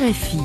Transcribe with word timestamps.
RFI. 0.00 0.38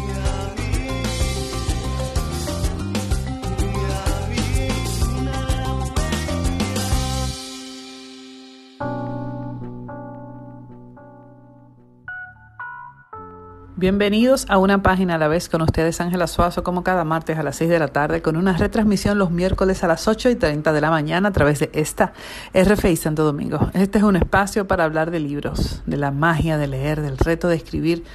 Bienvenidos 13.77 14.45
a 14.49 14.57
una 14.57 14.81
página 14.81 15.15
a 15.15 15.17
la 15.17 15.27
vez 15.27 15.47
con 15.47 15.61
ustedes 15.61 16.01
Ángela 16.01 16.27
Suazo 16.27 16.63
como 16.63 16.83
cada 16.83 17.03
martes 17.03 17.37
a 17.37 17.43
las 17.43 17.57
6 17.57 17.69
de 17.69 17.79
la 17.79 17.89
tarde 17.89 18.21
con 18.21 18.35
una 18.35 18.57
retransmisión 18.57 19.17
los 19.17 19.31
miércoles 19.31 19.83
a 19.83 19.87
las 19.87 20.07
8 20.07 20.31
y 20.31 20.35
30 20.35 20.73
de 20.73 20.81
la 20.81 20.89
mañana 20.89 21.29
a 21.29 21.31
través 21.31 21.59
de 21.59 21.69
esta 21.73 22.13
RFI 22.53 22.95
Santo 22.95 23.23
Domingo. 23.23 23.69
Este 23.73 23.99
es 23.99 24.03
un 24.03 24.15
espacio 24.15 24.67
para 24.67 24.85
hablar 24.85 25.11
de 25.11 25.19
libros, 25.19 25.83
de 25.85 25.97
la 25.97 26.11
magia 26.11 26.57
de 26.57 26.67
leer, 26.67 27.01
del 27.01 27.17
reto 27.17 27.47
de 27.47 27.57
escribir 27.57 28.05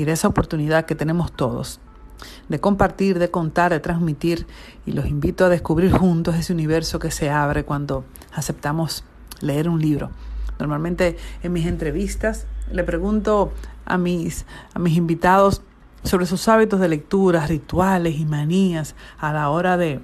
y 0.00 0.04
de 0.04 0.12
esa 0.12 0.28
oportunidad 0.28 0.86
que 0.86 0.94
tenemos 0.94 1.30
todos 1.30 1.78
de 2.48 2.58
compartir, 2.58 3.18
de 3.18 3.30
contar, 3.30 3.70
de 3.70 3.80
transmitir 3.80 4.46
y 4.86 4.92
los 4.92 5.06
invito 5.06 5.44
a 5.44 5.48
descubrir 5.48 5.92
juntos 5.92 6.36
ese 6.36 6.52
universo 6.52 6.98
que 6.98 7.10
se 7.10 7.30
abre 7.30 7.64
cuando 7.64 8.04
aceptamos 8.32 9.04
leer 9.40 9.68
un 9.68 9.80
libro. 9.80 10.10
Normalmente 10.58 11.16
en 11.42 11.52
mis 11.52 11.66
entrevistas 11.66 12.46
le 12.70 12.82
pregunto 12.84 13.52
a 13.84 13.98
mis, 13.98 14.46
a 14.74 14.78
mis 14.78 14.96
invitados 14.96 15.62
sobre 16.02 16.26
sus 16.26 16.48
hábitos 16.48 16.80
de 16.80 16.88
lectura, 16.88 17.46
rituales 17.46 18.18
y 18.18 18.24
manías 18.24 18.94
a 19.18 19.32
la 19.32 19.50
hora 19.50 19.76
de, 19.76 20.00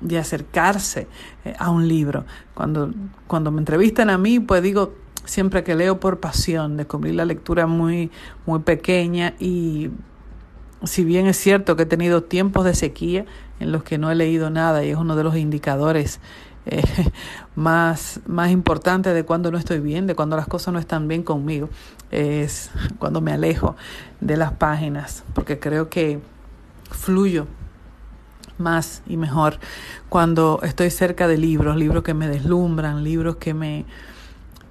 de 0.00 0.18
acercarse 0.18 1.08
eh, 1.44 1.54
a 1.58 1.70
un 1.70 1.88
libro. 1.88 2.24
Cuando, 2.54 2.92
cuando 3.26 3.50
me 3.50 3.58
entrevistan 3.58 4.10
a 4.10 4.18
mí, 4.18 4.38
pues 4.38 4.62
digo 4.62 4.94
siempre 5.30 5.62
que 5.64 5.74
leo 5.74 6.00
por 6.00 6.20
pasión, 6.20 6.76
descubrí 6.76 7.12
la 7.12 7.24
lectura 7.24 7.66
muy, 7.66 8.10
muy 8.46 8.58
pequeña 8.60 9.34
y 9.38 9.90
si 10.82 11.04
bien 11.04 11.26
es 11.26 11.36
cierto 11.36 11.76
que 11.76 11.84
he 11.84 11.86
tenido 11.86 12.24
tiempos 12.24 12.64
de 12.64 12.74
sequía 12.74 13.26
en 13.60 13.70
los 13.70 13.82
que 13.84 13.96
no 13.96 14.10
he 14.10 14.14
leído 14.14 14.50
nada 14.50 14.84
y 14.84 14.90
es 14.90 14.96
uno 14.96 15.14
de 15.14 15.24
los 15.24 15.36
indicadores 15.36 16.20
eh, 16.66 16.82
más, 17.54 18.20
más 18.26 18.50
importante 18.50 19.14
de 19.14 19.24
cuando 19.24 19.50
no 19.50 19.58
estoy 19.58 19.78
bien, 19.78 20.06
de 20.06 20.14
cuando 20.14 20.36
las 20.36 20.48
cosas 20.48 20.74
no 20.74 20.80
están 20.80 21.06
bien 21.06 21.22
conmigo, 21.22 21.68
es 22.10 22.70
cuando 22.98 23.20
me 23.20 23.32
alejo 23.32 23.76
de 24.20 24.36
las 24.36 24.52
páginas, 24.52 25.22
porque 25.34 25.60
creo 25.60 25.88
que 25.88 26.20
fluyo 26.90 27.46
más 28.58 29.02
y 29.06 29.16
mejor 29.16 29.58
cuando 30.08 30.60
estoy 30.62 30.90
cerca 30.90 31.28
de 31.28 31.38
libros, 31.38 31.76
libros 31.76 32.02
que 32.02 32.14
me 32.14 32.28
deslumbran, 32.28 33.04
libros 33.04 33.36
que 33.36 33.54
me, 33.54 33.86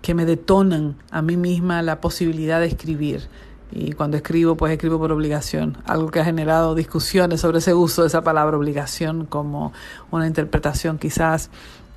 que 0.01 0.13
me 0.13 0.25
detonan 0.25 0.95
a 1.11 1.21
mí 1.21 1.37
misma 1.37 1.81
la 1.81 2.01
posibilidad 2.01 2.59
de 2.59 2.67
escribir. 2.67 3.27
Y 3.71 3.91
cuando 3.93 4.17
escribo, 4.17 4.55
pues 4.55 4.71
escribo 4.71 4.97
por 4.97 5.11
obligación, 5.11 5.77
algo 5.85 6.09
que 6.09 6.19
ha 6.19 6.25
generado 6.25 6.73
discusiones 6.73 7.41
sobre 7.41 7.59
ese 7.59 7.73
uso 7.73 8.01
de 8.01 8.07
esa 8.07 8.23
palabra 8.23 8.57
obligación 8.57 9.25
como 9.25 9.73
una 10.09 10.25
interpretación 10.25 10.97
quizás 10.97 11.51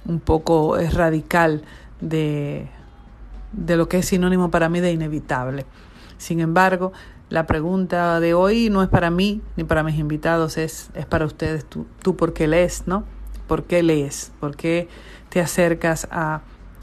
un 0.04 0.20
poco 0.20 0.76
radical 0.92 1.62
de, 2.00 2.68
de 3.52 3.76
lo 3.76 3.88
que 3.88 3.98
es 3.98 4.06
sinónimo 4.06 4.50
para 4.50 4.68
mí 4.68 4.80
de 4.80 4.92
inevitable. 4.92 5.64
Sin 6.18 6.40
embargo, 6.40 6.92
la 7.30 7.46
pregunta 7.46 8.20
de 8.20 8.34
hoy 8.34 8.68
no 8.68 8.82
es 8.82 8.90
para 8.90 9.10
mí 9.10 9.40
ni 9.56 9.64
para 9.64 9.82
mis 9.82 9.98
invitados, 9.98 10.58
es, 10.58 10.90
es 10.94 11.06
para 11.06 11.24
ustedes. 11.24 11.64
Tú, 11.64 11.86
tú 12.02 12.16
por 12.16 12.34
qué 12.34 12.46
lees, 12.46 12.82
¿no? 12.86 13.04
¿Por 13.46 13.64
qué 13.64 13.82
lees? 13.82 14.32
¿Por 14.40 14.56
qué 14.56 14.88
te 15.30 15.40
acercas 15.40 16.06
a, 16.10 16.42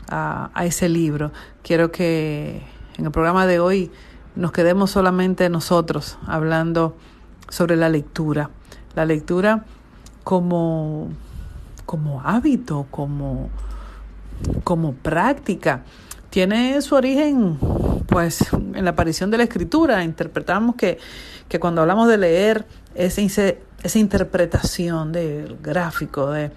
a, 0.10 0.52
ese 0.66 0.90
libro? 0.90 1.32
Quiero 1.64 1.92
que 1.92 2.62
en 2.98 3.06
el 3.06 3.12
programa 3.12 3.46
de 3.46 3.60
hoy 3.60 3.92
nos 4.36 4.52
quedemos 4.52 4.92
solamente 4.92 5.50
nosotros 5.50 6.18
hablando 6.26 6.98
sobre 7.50 7.76
la 7.76 7.90
lectura. 7.90 8.50
La 8.96 9.06
lectura 9.06 9.66
como, 10.24 11.10
como 11.86 12.22
hábito, 12.22 12.88
como, 12.92 13.50
como 14.64 14.94
práctica. 14.94 15.84
Tiene 16.30 16.82
su 16.82 16.96
origen 16.96 17.58
pues 18.08 18.52
en 18.54 18.84
la 18.84 18.92
aparición 18.92 19.32
de 19.32 19.38
la 19.38 19.44
escritura. 19.44 20.04
Interpretamos 20.04 20.76
que, 20.76 20.98
que 21.48 21.60
cuando 21.60 21.82
hablamos 21.82 22.08
de 22.08 22.18
leer, 22.18 22.66
esa, 22.96 23.22
esa 23.84 24.00
interpretación 24.00 25.12
del 25.12 25.58
gráfico, 25.62 26.32
de, 26.32 26.52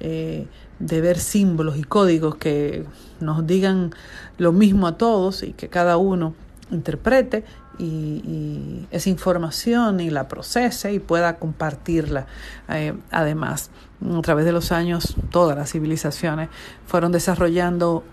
eh, 0.00 0.46
de 0.78 1.00
ver 1.00 1.18
símbolos 1.18 1.76
y 1.76 1.84
códigos 1.84 2.36
que 2.36 2.84
nos 3.20 3.46
digan 3.46 3.94
lo 4.38 4.52
mismo 4.52 4.86
a 4.86 4.98
todos 4.98 5.42
y 5.42 5.52
que 5.52 5.68
cada 5.68 5.96
uno 5.96 6.34
interprete 6.70 7.44
y, 7.78 8.86
esa 8.90 9.10
información 9.10 10.00
y 10.00 10.10
la 10.10 10.28
procese 10.28 10.92
y 10.92 10.98
pueda 10.98 11.36
compartirla. 11.36 12.26
Eh, 12.68 12.94
además, 13.10 13.70
a 14.02 14.22
través 14.22 14.44
de 14.44 14.52
los 14.52 14.72
años, 14.72 15.16
todas 15.30 15.56
las 15.56 15.72
civilizaciones 15.72 16.48
fueron 16.86 17.12
desarrollando 17.12 18.04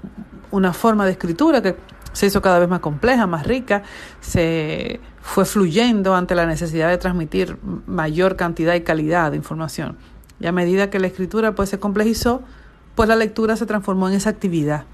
una 0.52 0.74
forma 0.74 1.06
de 1.06 1.12
escritura 1.12 1.62
que 1.62 1.76
se 2.14 2.28
hizo 2.28 2.42
cada 2.42 2.60
vez 2.60 2.70
más 2.70 2.80
compleja, 2.80 3.26
más 3.26 3.46
rica, 3.46 3.84
se 4.22 5.00
fue 5.22 5.46
fluyendo 5.46 6.16
ante 6.16 6.36
la 6.36 6.46
necesidad 6.46 6.90
de 6.90 6.98
transmitir 6.98 7.58
mayor 7.88 8.36
cantidad 8.36 8.76
y 8.76 8.82
calidad 8.82 9.32
de 9.32 9.38
información. 9.38 9.98
Y 10.40 10.48
a 10.48 10.52
medida 10.52 10.90
que 10.90 11.00
la 11.00 11.08
escritura 11.08 11.56
pues 11.56 11.70
se 11.70 11.80
complejizó, 11.80 12.42
pues 12.96 13.10
la 13.10 13.16
lectura 13.16 13.56
se 13.56 13.66
transformó 13.66 14.08
en 14.10 14.16
esa 14.16 14.30
actividad 14.30 14.86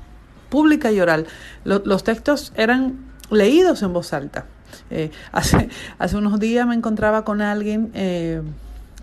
pública 0.50 0.92
y 0.92 1.00
oral. 1.00 1.28
Lo, 1.64 1.82
los 1.86 2.04
textos 2.04 2.52
eran 2.56 2.98
leídos 3.30 3.82
en 3.84 3.94
voz 3.94 4.14
alta. 4.14 4.46
Eh, 4.90 5.12
hace, 5.32 5.70
hace 6.00 6.18
unos 6.18 6.40
días 6.40 6.68
me 6.68 6.76
encontraba 6.76 7.24
con 7.24 7.42
alguien 7.42 7.92
eh, 7.94 8.42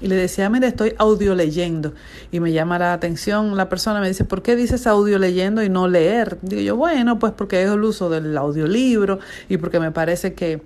y 0.01 0.09
le 0.09 0.17
decía, 0.17 0.51
mire, 0.51 0.67
estoy 0.67 0.95
audio 0.99 1.35
leyendo. 1.35 1.95
Y 2.31 2.41
me 2.41 2.53
llama 2.53 2.79
la 2.79 2.93
atención 2.93 3.57
la 3.57 3.69
persona, 3.69 4.01
me 4.01 4.09
dice, 4.09 4.25
¿por 4.25 4.43
qué 4.43 4.57
dices 4.57 4.87
audio 4.87 5.19
leyendo 5.19 5.63
y 5.63 5.69
no 5.69 5.89
leer? 5.89 6.39
Digo 6.43 6.61
yo, 6.61 6.77
bueno, 6.77 7.19
pues 7.19 7.33
porque 7.33 7.63
es 7.63 7.71
el 7.71 7.83
uso 7.83 8.11
del 8.11 8.37
audiolibro 8.37 9.21
y 9.49 9.57
porque 9.57 9.81
me 9.81 9.93
parece 9.93 10.35
que, 10.35 10.61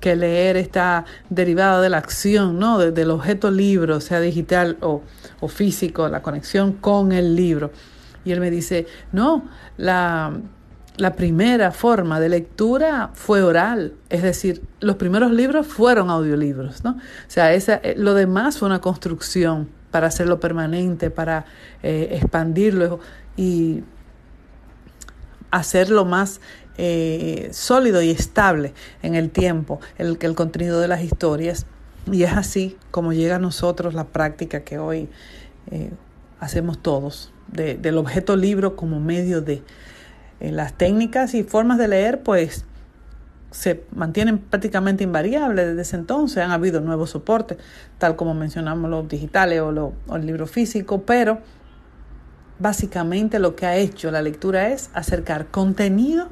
que 0.00 0.16
leer 0.16 0.56
está 0.56 1.04
derivado 1.28 1.82
de 1.82 1.90
la 1.90 1.98
acción, 1.98 2.58
¿no? 2.58 2.78
De, 2.78 2.90
del 2.90 3.10
objeto 3.10 3.50
libro, 3.50 4.00
sea 4.00 4.20
digital 4.20 4.78
o, 4.80 5.02
físico, 5.48 6.08
la 6.08 6.22
conexión 6.22 6.72
con 6.72 7.12
el 7.12 7.36
libro. 7.36 7.70
Y 8.24 8.32
él 8.32 8.40
me 8.40 8.50
dice, 8.50 8.86
no, 9.12 9.48
la 9.76 10.32
la 10.96 11.16
primera 11.16 11.72
forma 11.72 12.20
de 12.20 12.28
lectura 12.28 13.10
fue 13.14 13.42
oral, 13.42 13.94
es 14.10 14.22
decir, 14.22 14.62
los 14.80 14.96
primeros 14.96 15.32
libros 15.32 15.66
fueron 15.66 16.10
audiolibros, 16.10 16.84
¿no? 16.84 16.90
O 16.90 17.00
sea, 17.26 17.54
esa, 17.54 17.76
eh, 17.76 17.94
lo 17.96 18.12
demás 18.12 18.58
fue 18.58 18.66
una 18.66 18.80
construcción 18.80 19.70
para 19.90 20.08
hacerlo 20.08 20.40
permanente, 20.40 21.10
para 21.10 21.46
eh, 21.82 22.10
expandirlo 22.20 23.00
y 23.36 23.82
hacerlo 25.50 26.04
más 26.04 26.40
eh, 26.82 27.50
sólido 27.52 28.00
y 28.00 28.08
estable 28.08 28.72
en 29.02 29.14
el 29.14 29.28
tiempo, 29.28 29.80
el, 29.98 30.16
el 30.18 30.34
contenido 30.34 30.80
de 30.80 30.88
las 30.88 31.02
historias. 31.02 31.66
Y 32.10 32.22
es 32.22 32.32
así 32.32 32.78
como 32.90 33.12
llega 33.12 33.36
a 33.36 33.38
nosotros 33.38 33.92
la 33.92 34.04
práctica 34.04 34.60
que 34.60 34.78
hoy 34.78 35.10
eh, 35.70 35.90
hacemos 36.40 36.78
todos, 36.78 37.34
de, 37.48 37.74
del 37.74 37.98
objeto 37.98 38.34
libro 38.34 38.76
como 38.76 38.98
medio 38.98 39.42
de 39.42 39.62
eh, 40.40 40.52
las 40.52 40.72
técnicas 40.72 41.34
y 41.34 41.42
formas 41.42 41.76
de 41.76 41.88
leer 41.88 42.22
pues 42.22 42.64
se 43.50 43.84
mantienen 43.94 44.38
prácticamente 44.38 45.04
invariables 45.04 45.66
desde 45.66 45.82
ese 45.82 45.96
entonces. 45.96 46.38
Han 46.38 46.50
habido 46.50 46.80
nuevos 46.80 47.10
soportes, 47.10 47.58
tal 47.98 48.16
como 48.16 48.32
mencionamos 48.32 48.88
los 48.88 49.06
digitales 49.06 49.60
o, 49.60 49.92
o 50.06 50.16
el 50.16 50.24
libro 50.24 50.46
físico, 50.46 51.02
pero 51.02 51.40
básicamente 52.58 53.38
lo 53.38 53.54
que 53.54 53.66
ha 53.66 53.76
hecho 53.76 54.10
la 54.10 54.22
lectura 54.22 54.70
es 54.70 54.88
acercar 54.94 55.48
contenido 55.48 56.28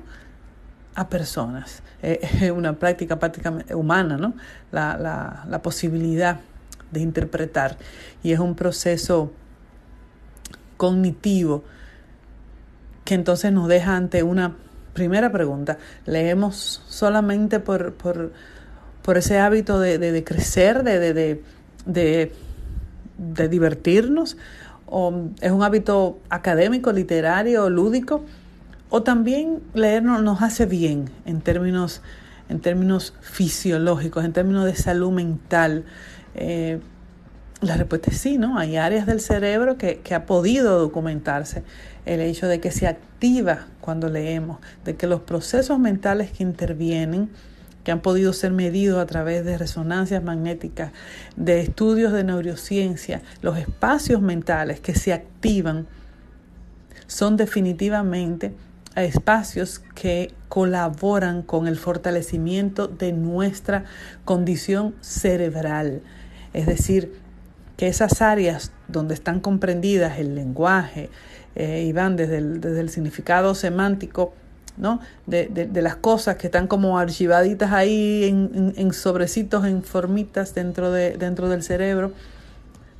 a 0.98 1.08
personas. 1.08 1.82
Es 2.02 2.42
eh, 2.42 2.52
una 2.52 2.74
práctica 2.74 3.18
prácticamente 3.18 3.74
humana, 3.74 4.16
¿no? 4.16 4.34
La, 4.70 4.96
la, 4.96 5.44
la 5.48 5.62
posibilidad 5.62 6.38
de 6.92 7.00
interpretar. 7.00 7.76
Y 8.22 8.30
es 8.32 8.38
un 8.38 8.54
proceso 8.54 9.32
cognitivo 10.76 11.64
que 13.04 13.14
entonces 13.14 13.50
nos 13.50 13.66
deja 13.66 13.96
ante 13.96 14.22
una 14.22 14.54
primera 14.92 15.32
pregunta. 15.32 15.78
¿Leemos 16.06 16.82
solamente 16.86 17.58
por, 17.58 17.94
por, 17.94 18.32
por 19.02 19.18
ese 19.18 19.40
hábito 19.40 19.80
de, 19.80 19.98
de, 19.98 20.12
de 20.12 20.22
crecer, 20.22 20.84
de, 20.84 21.42
de 21.84 23.48
divertirnos? 23.48 24.36
¿O 24.86 25.30
es 25.40 25.50
un 25.50 25.64
hábito 25.64 26.20
académico, 26.30 26.92
literario, 26.92 27.68
lúdico? 27.70 28.24
¿O 28.90 29.02
también 29.02 29.60
leer 29.74 30.02
nos 30.02 30.40
hace 30.40 30.64
bien 30.64 31.10
en 31.26 31.42
términos, 31.42 32.00
en 32.48 32.60
términos 32.60 33.14
fisiológicos, 33.20 34.24
en 34.24 34.32
términos 34.32 34.64
de 34.64 34.74
salud 34.74 35.10
mental? 35.10 35.84
Eh, 36.34 36.80
la 37.60 37.76
respuesta 37.76 38.10
es 38.10 38.18
sí, 38.18 38.38
¿no? 38.38 38.58
Hay 38.58 38.76
áreas 38.76 39.04
del 39.04 39.20
cerebro 39.20 39.76
que, 39.76 39.98
que 39.98 40.14
ha 40.14 40.24
podido 40.24 40.78
documentarse 40.78 41.64
el 42.06 42.20
hecho 42.20 42.46
de 42.46 42.60
que 42.60 42.70
se 42.70 42.86
activa 42.86 43.66
cuando 43.82 44.08
leemos, 44.08 44.58
de 44.84 44.96
que 44.96 45.06
los 45.06 45.20
procesos 45.20 45.78
mentales 45.78 46.30
que 46.30 46.42
intervienen, 46.42 47.28
que 47.84 47.92
han 47.92 48.00
podido 48.00 48.32
ser 48.32 48.52
medidos 48.52 49.00
a 49.00 49.06
través 49.06 49.44
de 49.44 49.58
resonancias 49.58 50.22
magnéticas, 50.22 50.92
de 51.36 51.60
estudios 51.60 52.12
de 52.12 52.24
neurociencia, 52.24 53.20
los 53.42 53.58
espacios 53.58 54.22
mentales 54.22 54.80
que 54.80 54.94
se 54.94 55.12
activan 55.12 55.86
son 57.06 57.36
definitivamente 57.36 58.54
espacios 59.02 59.80
que 59.94 60.32
colaboran 60.48 61.42
con 61.42 61.68
el 61.68 61.76
fortalecimiento 61.76 62.88
de 62.88 63.12
nuestra 63.12 63.84
condición 64.24 64.94
cerebral. 65.00 66.02
Es 66.52 66.66
decir, 66.66 67.12
que 67.76 67.86
esas 67.86 68.20
áreas 68.22 68.72
donde 68.88 69.14
están 69.14 69.40
comprendidas 69.40 70.18
el 70.18 70.34
lenguaje 70.34 71.10
eh, 71.54 71.84
y 71.86 71.92
van 71.92 72.16
desde 72.16 72.38
el, 72.38 72.60
desde 72.60 72.80
el 72.80 72.90
significado 72.90 73.54
semántico, 73.54 74.34
¿no? 74.76 75.00
De, 75.26 75.46
de, 75.48 75.82
las 75.82 75.96
cosas 75.96 76.36
que 76.36 76.48
están 76.48 76.66
como 76.66 76.98
archivaditas 76.98 77.72
ahí 77.72 78.24
en, 78.24 78.74
en, 78.76 78.92
sobrecitos, 78.92 79.64
en 79.64 79.82
formitas 79.82 80.54
dentro, 80.54 80.92
de, 80.92 81.16
dentro 81.16 81.48
del 81.48 81.62
cerebro, 81.62 82.12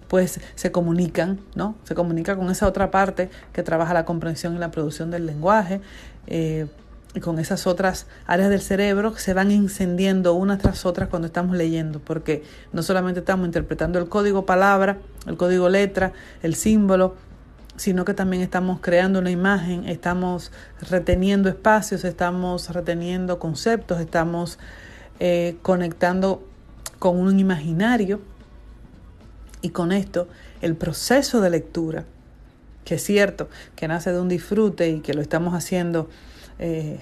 pues 0.09 0.41
se 0.55 0.73
comunican, 0.73 1.41
¿no? 1.55 1.77
Se 1.85 1.95
comunica 1.95 2.37
con 2.37 2.51
esa 2.51 2.67
otra 2.67 2.91
parte 2.91 3.31
que 3.53 3.63
trabaja 3.63 3.95
la 3.95 4.05
comprensión 4.05 4.57
y 4.57 4.59
la 4.59 4.71
producción 4.71 5.11
del 5.11 5.27
lenguaje. 5.27 5.81
Eh, 6.27 6.67
y 7.15 7.21
con 7.21 7.39
esas 7.39 7.67
otras 7.67 8.07
áreas 8.27 8.51
del 8.51 8.61
cerebro 8.61 9.15
que 9.15 9.21
se 9.21 9.33
van 9.33 9.51
encendiendo 9.51 10.35
unas 10.35 10.59
tras 10.59 10.85
otras 10.85 11.09
cuando 11.09 11.27
estamos 11.27 11.57
leyendo, 11.57 12.01
porque 12.01 12.45
no 12.73 12.83
solamente 12.83 13.21
estamos 13.21 13.47
interpretando 13.47 13.99
el 13.99 14.09
código 14.09 14.45
palabra, 14.45 14.99
el 15.27 15.37
código 15.39 15.71
letra, 15.71 16.13
el 16.43 16.55
símbolo, 16.55 17.15
sino 17.77 18.05
que 18.05 18.13
también 18.13 18.43
estamos 18.43 18.81
creando 18.81 19.21
una 19.21 19.31
imagen, 19.31 19.89
estamos 19.89 20.53
reteniendo 20.91 21.49
espacios, 21.49 22.05
estamos 22.05 22.69
reteniendo 22.71 23.39
conceptos, 23.39 24.01
estamos 24.01 24.59
eh, 25.19 25.57
conectando 25.63 26.43
con 26.99 27.19
un 27.19 27.39
imaginario 27.41 28.21
y 29.63 29.71
con 29.71 29.93
esto 29.93 30.29
el 30.61 30.77
proceso 30.77 31.41
de 31.41 31.51
lectura, 31.51 32.05
que 32.85 32.97
es 32.97 33.05
cierto, 33.05 33.49
que 33.77 33.89
nace 33.89 34.13
de 34.13 34.21
un 34.21 34.29
disfrute 34.29 34.89
y 34.89 35.01
que 35.01 35.15
lo 35.15 35.21
estamos 35.21 35.55
haciendo 35.55 36.09
eh, 36.59 37.01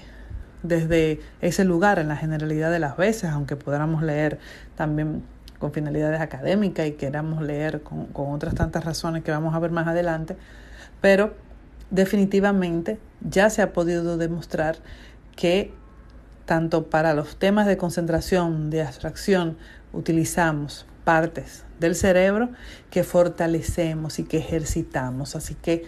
desde 0.63 1.19
ese 1.41 1.63
lugar 1.63 1.99
en 1.99 2.07
la 2.07 2.17
generalidad 2.17 2.71
de 2.71 2.79
las 2.79 2.97
veces, 2.97 3.29
aunque 3.29 3.55
podamos 3.55 4.03
leer 4.03 4.39
también 4.75 5.23
con 5.59 5.71
finalidades 5.71 6.21
académicas 6.21 6.87
y 6.87 6.91
queramos 6.93 7.41
leer 7.41 7.81
con, 7.81 8.07
con 8.07 8.31
otras 8.31 8.53
tantas 8.53 8.85
razones 8.85 9.23
que 9.23 9.31
vamos 9.31 9.55
a 9.55 9.59
ver 9.59 9.71
más 9.71 9.87
adelante, 9.87 10.35
pero 11.01 11.35
definitivamente 11.89 12.99
ya 13.21 13.49
se 13.49 13.61
ha 13.61 13.73
podido 13.73 14.17
demostrar 14.17 14.77
que 15.35 15.73
tanto 16.45 16.89
para 16.89 17.13
los 17.13 17.37
temas 17.37 17.67
de 17.67 17.77
concentración, 17.77 18.69
de 18.69 18.81
abstracción, 18.81 19.57
utilizamos 19.93 20.85
partes 21.03 21.66
del 21.79 21.95
cerebro 21.95 22.49
que 22.89 23.03
fortalecemos 23.03 24.19
y 24.19 24.23
que 24.23 24.37
ejercitamos. 24.37 25.35
Así 25.35 25.55
que 25.55 25.85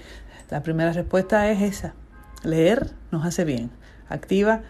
la 0.50 0.64
primera 0.64 0.94
respuesta 0.94 1.50
es 1.52 1.62
esa, 1.62 1.94
Leer 2.44 2.92
nos 3.12 3.26
hace 3.26 3.44
bien, 3.44 3.70
activa 4.08 4.62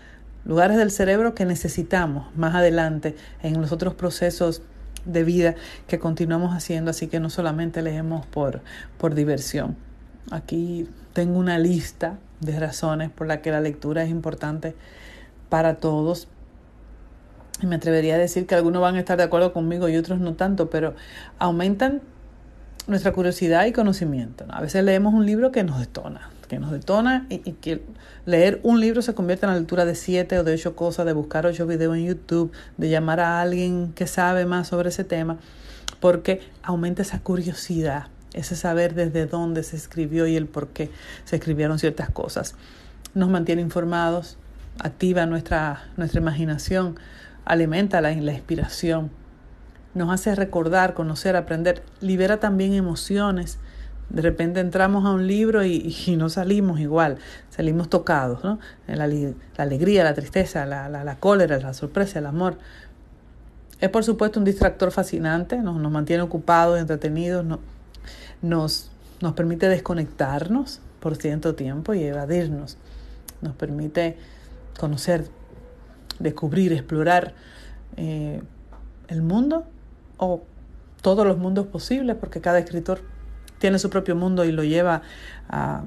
lugares 0.44 0.78
del 0.78 0.90
cerebro 0.90 1.36
que 1.36 1.46
necesitamos 1.46 2.36
más 2.36 2.56
adelante 2.56 3.16
en 3.44 3.62
los 3.62 3.72
otros 3.72 3.94
procesos 3.94 4.64
de 5.06 5.24
vida 5.24 5.56
que 5.88 6.00
continuamos 6.00 6.56
haciendo, 6.56 6.92
así 6.92 7.08
que 7.08 7.20
no 7.20 7.30
solamente 7.30 7.82
leemos 7.82 8.26
por, 8.26 8.62
por 8.98 9.14
diversión. 9.14 9.78
Aquí 10.32 10.90
tengo 11.14 11.38
una 11.38 11.60
lista 11.60 12.18
de 12.40 12.60
razones 12.60 13.10
por 13.10 13.28
las 13.28 13.40
que 13.40 13.52
la 13.52 13.62
lectura 13.62 14.04
es 14.04 14.10
importante 14.10 14.76
para 15.50 15.78
todos. 15.78 16.28
Y 17.62 17.68
me 17.68 17.76
atrevería 17.76 18.16
a 18.16 18.18
decir 18.18 18.46
que 18.46 18.56
algunos 18.56 18.82
van 18.82 18.96
a 18.96 19.00
estar 19.00 19.18
de 19.18 19.24
acuerdo 19.24 19.54
conmigo 19.54 19.90
y 19.90 19.98
otros 19.98 20.20
no 20.20 20.34
tanto, 20.36 20.70
pero 20.70 20.96
aumentan 21.40 22.02
nuestra 22.88 23.12
curiosidad 23.12 23.66
y 23.66 23.72
conocimiento. 23.72 24.46
A 24.50 24.62
veces 24.62 24.84
leemos 24.84 25.14
un 25.14 25.26
libro 25.26 25.52
que 25.52 25.64
nos 25.64 25.80
detona, 25.80 26.30
que 26.48 26.60
nos 26.60 26.72
detona 26.72 27.28
y, 27.30 27.38
que 27.54 27.84
leer 28.26 28.60
un 28.64 28.80
libro 28.80 29.02
se 29.02 29.14
convierte 29.14 29.46
en 29.46 29.54
la 29.54 29.60
lectura 29.60 29.86
de 29.86 29.96
siete 29.96 30.40
o 30.40 30.44
de 30.44 30.54
ocho 30.54 30.76
cosas, 30.76 31.06
de 31.06 31.14
buscar 31.14 31.46
ocho 31.46 31.68
videos 31.68 31.96
en 31.96 32.06
YouTube, 32.06 32.52
de 32.78 32.90
llamar 32.90 33.20
a 33.20 33.42
alguien 33.42 33.94
que 33.94 34.08
sabe 34.08 34.46
más 34.46 34.68
sobre 34.68 34.90
ese 34.90 35.04
tema, 35.04 35.38
porque 36.00 36.42
aumenta 36.64 37.04
esa 37.04 37.20
curiosidad, 37.20 38.08
ese 38.34 38.56
saber 38.56 38.96
desde 38.96 39.28
dónde 39.28 39.64
se 39.64 39.76
escribió 39.76 40.26
y 40.28 40.36
el 40.36 40.48
por 40.48 40.70
qué 40.70 40.90
se 41.26 41.36
escribieron 41.36 41.78
ciertas 41.78 42.10
cosas. 42.10 42.56
Nos 43.14 43.30
mantiene 43.30 43.62
informados, 43.62 44.38
activa 44.80 45.26
nuestra, 45.26 45.84
nuestra 45.98 46.22
imaginación, 46.22 46.98
alimenta 47.50 48.00
la, 48.00 48.12
inspiración, 48.12 49.10
nos 49.96 50.12
hace 50.12 50.36
recordar, 50.36 50.94
conocer, 50.94 51.36
aprender, 51.36 51.84
libera 52.00 52.40
también 52.40 52.74
emociones 52.74 53.58
de 54.10 54.24
repente 54.24 54.60
entramos 54.60 55.06
a 55.06 55.12
un 55.12 55.28
libro 55.28 55.64
y, 55.64 55.96
y 56.08 56.16
no 56.16 56.30
salimos 56.30 56.80
igual, 56.80 57.18
salimos 57.52 57.90
tocados, 57.90 58.44
¿no? 58.44 58.60
La, 58.88 59.08
la 59.08 59.34
alegría, 59.58 60.04
la 60.04 60.16
tristeza, 60.16 60.66
la, 60.66 60.90
la, 60.90 61.04
la, 61.04 61.16
cólera, 61.18 61.60
la 61.60 61.74
sorpresa, 61.74 62.18
el 62.18 62.26
amor. 62.26 62.58
Es 63.80 63.90
por 63.90 64.04
supuesto 64.04 64.40
un 64.40 64.46
distractor 64.46 64.92
fascinante, 64.92 65.58
nos, 65.58 65.80
nos 65.80 65.92
mantiene 65.92 66.24
ocupados, 66.24 66.80
entretenidos, 66.80 67.46
no, 67.46 67.60
nos, 68.42 68.90
nos 69.22 69.34
permite 69.34 69.70
desconectarnos 69.70 70.82
por 71.00 71.16
cierto 71.16 71.54
tiempo 71.54 71.94
y 71.94 72.04
evadirnos. 72.04 72.78
Nos 73.42 73.56
permite 73.56 74.18
conocer, 74.80 75.26
descubrir, 76.20 76.74
explorar 76.74 77.34
eh, 77.98 78.42
el 79.08 79.22
mundo 79.22 79.66
o 80.18 80.44
todos 81.02 81.26
los 81.26 81.38
mundos 81.38 81.68
posibles, 81.68 82.16
porque 82.16 82.42
cada 82.42 82.60
escritor 82.60 83.02
tiene 83.58 83.80
su 83.80 83.90
propio 83.90 84.16
mundo 84.16 84.46
y 84.46 84.52
lo 84.52 84.64
lleva 84.64 85.02
a, 85.50 85.84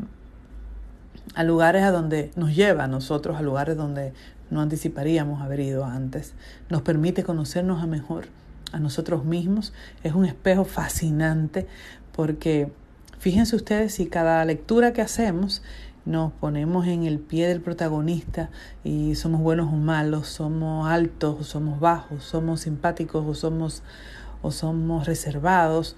a 1.34 1.44
lugares 1.44 1.82
a 1.82 1.90
donde 1.90 2.30
nos 2.36 2.54
lleva 2.54 2.84
a 2.84 2.88
nosotros, 2.88 3.36
a 3.36 3.42
lugares 3.42 3.76
donde 3.76 4.12
no 4.50 4.60
anticiparíamos 4.60 5.40
haber 5.42 5.60
ido 5.60 5.84
antes. 5.84 6.34
Nos 6.68 6.82
permite 6.82 7.24
conocernos 7.24 7.82
a 7.82 7.86
mejor, 7.86 8.26
a 8.72 8.78
nosotros 8.78 9.24
mismos. 9.24 9.72
Es 10.02 10.14
un 10.14 10.26
espejo 10.26 10.64
fascinante 10.64 11.66
porque 12.14 12.70
fíjense 13.18 13.56
ustedes 13.56 13.94
si 13.94 14.06
cada 14.06 14.44
lectura 14.44 14.92
que 14.92 15.00
hacemos 15.00 15.62
nos 16.04 16.32
ponemos 16.32 16.86
en 16.86 17.04
el 17.04 17.18
pie 17.18 17.48
del 17.48 17.60
protagonista 17.60 18.50
y 18.84 19.14
somos 19.14 19.40
buenos 19.40 19.72
o 19.72 19.76
malos, 19.76 20.28
somos 20.28 20.88
altos 20.88 21.40
o 21.40 21.44
somos 21.44 21.80
bajos, 21.80 22.24
somos 22.24 22.60
simpáticos 22.60 23.24
o 23.26 23.34
somos, 23.34 23.82
o 24.42 24.50
somos 24.50 25.06
reservados 25.06 25.96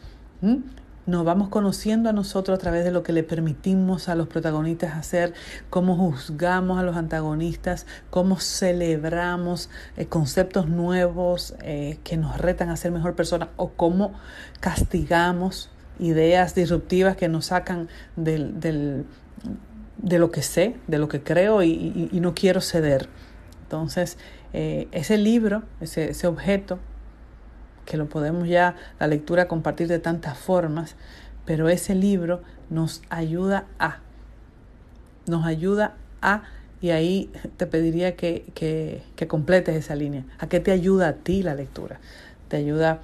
nos 1.07 1.25
vamos 1.25 1.49
conociendo 1.49 2.09
a 2.09 2.13
nosotros 2.13 2.57
a 2.57 2.61
través 2.61 2.85
de 2.85 2.91
lo 2.91 3.03
que 3.03 3.13
le 3.13 3.23
permitimos 3.23 4.09
a 4.09 4.15
los 4.15 4.27
protagonistas 4.27 4.95
hacer, 4.95 5.35
cómo 5.69 5.97
juzgamos 5.97 6.79
a 6.79 6.83
los 6.83 6.97
antagonistas, 6.97 7.87
cómo 8.11 8.39
celebramos 8.41 9.69
eh, 9.97 10.07
conceptos 10.07 10.69
nuevos 10.69 11.55
eh, 11.63 11.99
que 12.05 12.17
nos 12.17 12.39
retan 12.39 12.71
a 12.71 12.77
ser 12.77 12.91
mejor 12.91 13.15
personas 13.15 13.51
o 13.57 13.71
cómo 13.71 14.15
castigamos 14.61 15.71
ideas 15.99 16.55
disruptivas 16.55 17.17
que 17.17 17.29
nos 17.29 17.47
sacan 17.47 17.89
del, 18.17 18.59
del, 18.61 19.05
de 20.05 20.19
lo 20.19 20.31
que 20.31 20.43
sé, 20.43 20.77
de 20.87 20.99
lo 20.99 21.09
que 21.09 21.23
creo 21.23 21.63
y, 21.63 22.09
y, 22.13 22.21
no 22.21 22.35
quiero 22.35 22.61
ceder. 22.61 23.09
Entonces, 23.63 24.19
eh, 24.53 24.87
ese 24.93 25.17
libro, 25.17 25.63
ese, 25.81 26.27
objeto, 26.27 26.79
que 27.87 27.97
lo 27.97 28.07
podemos 28.07 28.47
ya 28.47 28.77
la 29.01 29.07
lectura 29.07 29.49
compartir 29.49 29.89
de 29.89 29.99
tantas 29.99 30.37
formas, 30.37 30.97
pero 31.47 31.71
ese 31.71 31.95
libro 31.95 32.43
nos 32.69 33.03
ayuda 33.09 33.67
a, 33.79 34.01
nos 35.27 35.47
ayuda 35.47 35.95
a, 36.21 36.43
y 36.83 36.91
ahí 36.91 37.33
te 37.57 37.67
pediría 37.67 38.15
que, 38.15 38.45
que, 38.55 39.03
que 39.17 39.27
completes 39.27 39.75
esa 39.75 39.95
línea. 39.95 40.25
¿A 40.39 40.49
qué 40.49 40.61
te 40.61 40.71
ayuda 40.71 41.09
a 41.09 41.13
ti 41.15 41.43
la 41.43 41.55
lectura? 41.55 41.99
Te 42.49 42.59
ayuda 42.59 43.01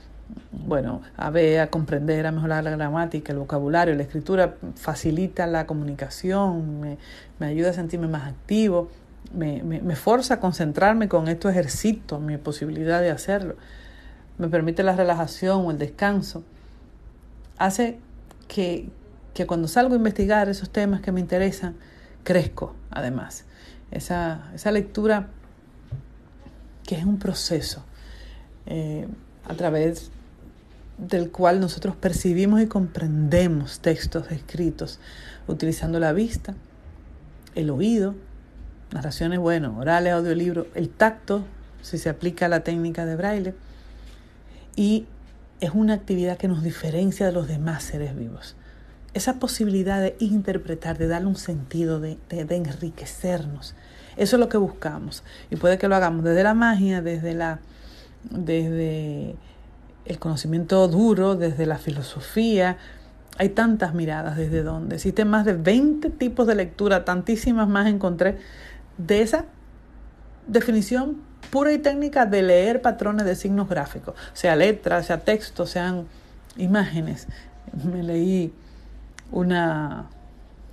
bueno, 0.53 1.03
a 1.17 1.31
ver, 1.31 1.61
a 1.61 1.69
comprender, 1.69 2.27
a 2.27 2.33
mejorar 2.33 2.65
la 2.65 2.71
gramática, 2.71 3.33
el 3.33 3.39
vocabulario, 3.39 3.95
la 3.95 4.03
escritura, 4.03 4.57
facilita 4.77 5.47
la 5.47 5.67
comunicación, 5.67 6.81
me, 6.81 6.99
me 7.39 7.47
ayuda 7.47 7.71
a 7.71 7.73
sentirme 7.73 8.09
más 8.09 8.29
activo, 8.29 8.89
me, 9.35 9.63
me, 9.63 9.81
me 9.81 9.97
forza 9.97 10.35
a 10.35 10.41
concentrarme 10.41 11.09
con 11.09 11.29
estos 11.29 11.51
ejercicios, 11.53 12.21
mi 12.21 12.37
posibilidad 12.37 13.01
de 13.01 13.11
hacerlo 13.11 13.57
me 14.41 14.49
permite 14.49 14.83
la 14.83 14.97
relajación 14.97 15.67
o 15.67 15.71
el 15.71 15.77
descanso, 15.77 16.43
hace 17.59 17.99
que, 18.49 18.89
que 19.35 19.47
cuando 19.47 19.69
salgo 19.69 19.93
a 19.93 19.97
investigar 19.99 20.49
esos 20.49 20.71
temas 20.71 21.03
que 21.03 21.13
me 21.13 21.21
interesan, 21.21 21.77
crezco 22.25 22.75
además. 22.91 23.45
Esa, 23.91 24.51
esa 24.55 24.73
lectura 24.73 25.29
que 26.87 26.95
es 26.95 27.05
un 27.05 27.19
proceso 27.19 27.85
eh, 28.65 29.07
a 29.47 29.55
través 29.55 30.11
del 31.01 31.31
cual 31.31 31.61
nosotros 31.61 31.97
percibimos 31.97 32.61
y 32.61 32.67
comprendemos 32.67 33.81
textos 33.81 34.31
escritos 34.31 35.01
utilizando 35.47 35.99
la 35.99 36.13
vista, 36.13 36.55
el 37.55 37.71
oído, 37.71 38.15
narraciones, 38.93 39.39
bueno, 39.39 39.77
orales, 39.79 40.13
audiolibros, 40.13 40.67
el 40.75 40.89
tacto, 40.91 41.45
si 41.83 41.99
se 41.99 42.09
aplica 42.09 42.49
la 42.49 42.61
técnica 42.61 43.07
de 43.07 43.17
braille. 43.17 43.55
Y 44.77 45.07
es 45.61 45.71
una 45.75 45.95
actividad 45.95 46.37
que 46.37 46.49
nos 46.49 46.63
diferencia 46.63 47.27
de 47.27 47.33
los 47.33 47.49
demás 47.49 47.83
seres 47.83 48.17
vivos. 48.17 48.57
Esa 49.13 49.35
posibilidad 49.41 50.01
de 50.01 50.17
interpretar, 50.21 50.99
de 50.99 51.09
darle 51.09 51.29
un 51.29 51.37
sentido, 51.37 51.99
de, 51.99 52.19
de, 52.29 52.57
enriquecernos. 52.57 53.75
Eso 54.17 54.37
es 54.37 54.41
lo 54.41 54.49
que 54.49 54.59
buscamos. 54.59 55.25
Y 55.51 55.57
puede 55.57 55.79
que 55.79 55.89
lo 55.89 55.97
hagamos 55.97 56.25
desde 56.25 56.43
la 56.43 56.55
magia, 56.55 57.03
desde 57.03 57.35
la, 57.35 57.59
desde 58.31 59.35
el 60.05 60.19
conocimiento 60.19 60.87
duro, 60.89 61.37
desde 61.37 61.67
la 61.67 61.79
filosofía. 61.79 62.79
Hay 63.39 63.51
tantas 63.51 63.95
miradas 63.95 64.37
desde 64.37 64.63
donde. 64.63 64.97
Existen 64.97 65.29
más 65.29 65.45
de 65.45 65.55
20 65.55 66.11
tipos 66.11 66.47
de 66.47 66.55
lectura, 66.55 67.05
tantísimas 67.05 67.69
más 67.69 67.87
encontré 67.87 68.39
de 68.99 69.23
esa 69.23 69.47
definición 70.47 71.23
pura 71.51 71.73
y 71.73 71.79
técnica 71.79 72.27
de 72.27 72.43
leer 72.43 72.83
patrones 72.83 73.25
de 73.25 73.35
signos 73.35 73.69
gráficos, 73.69 74.15
sea 74.33 74.57
letras, 74.57 75.07
sea 75.07 75.21
texto, 75.21 75.67
sean 75.67 76.07
imágenes. 76.57 77.27
Me 77.85 78.03
leí 78.03 78.53
una 79.33 80.09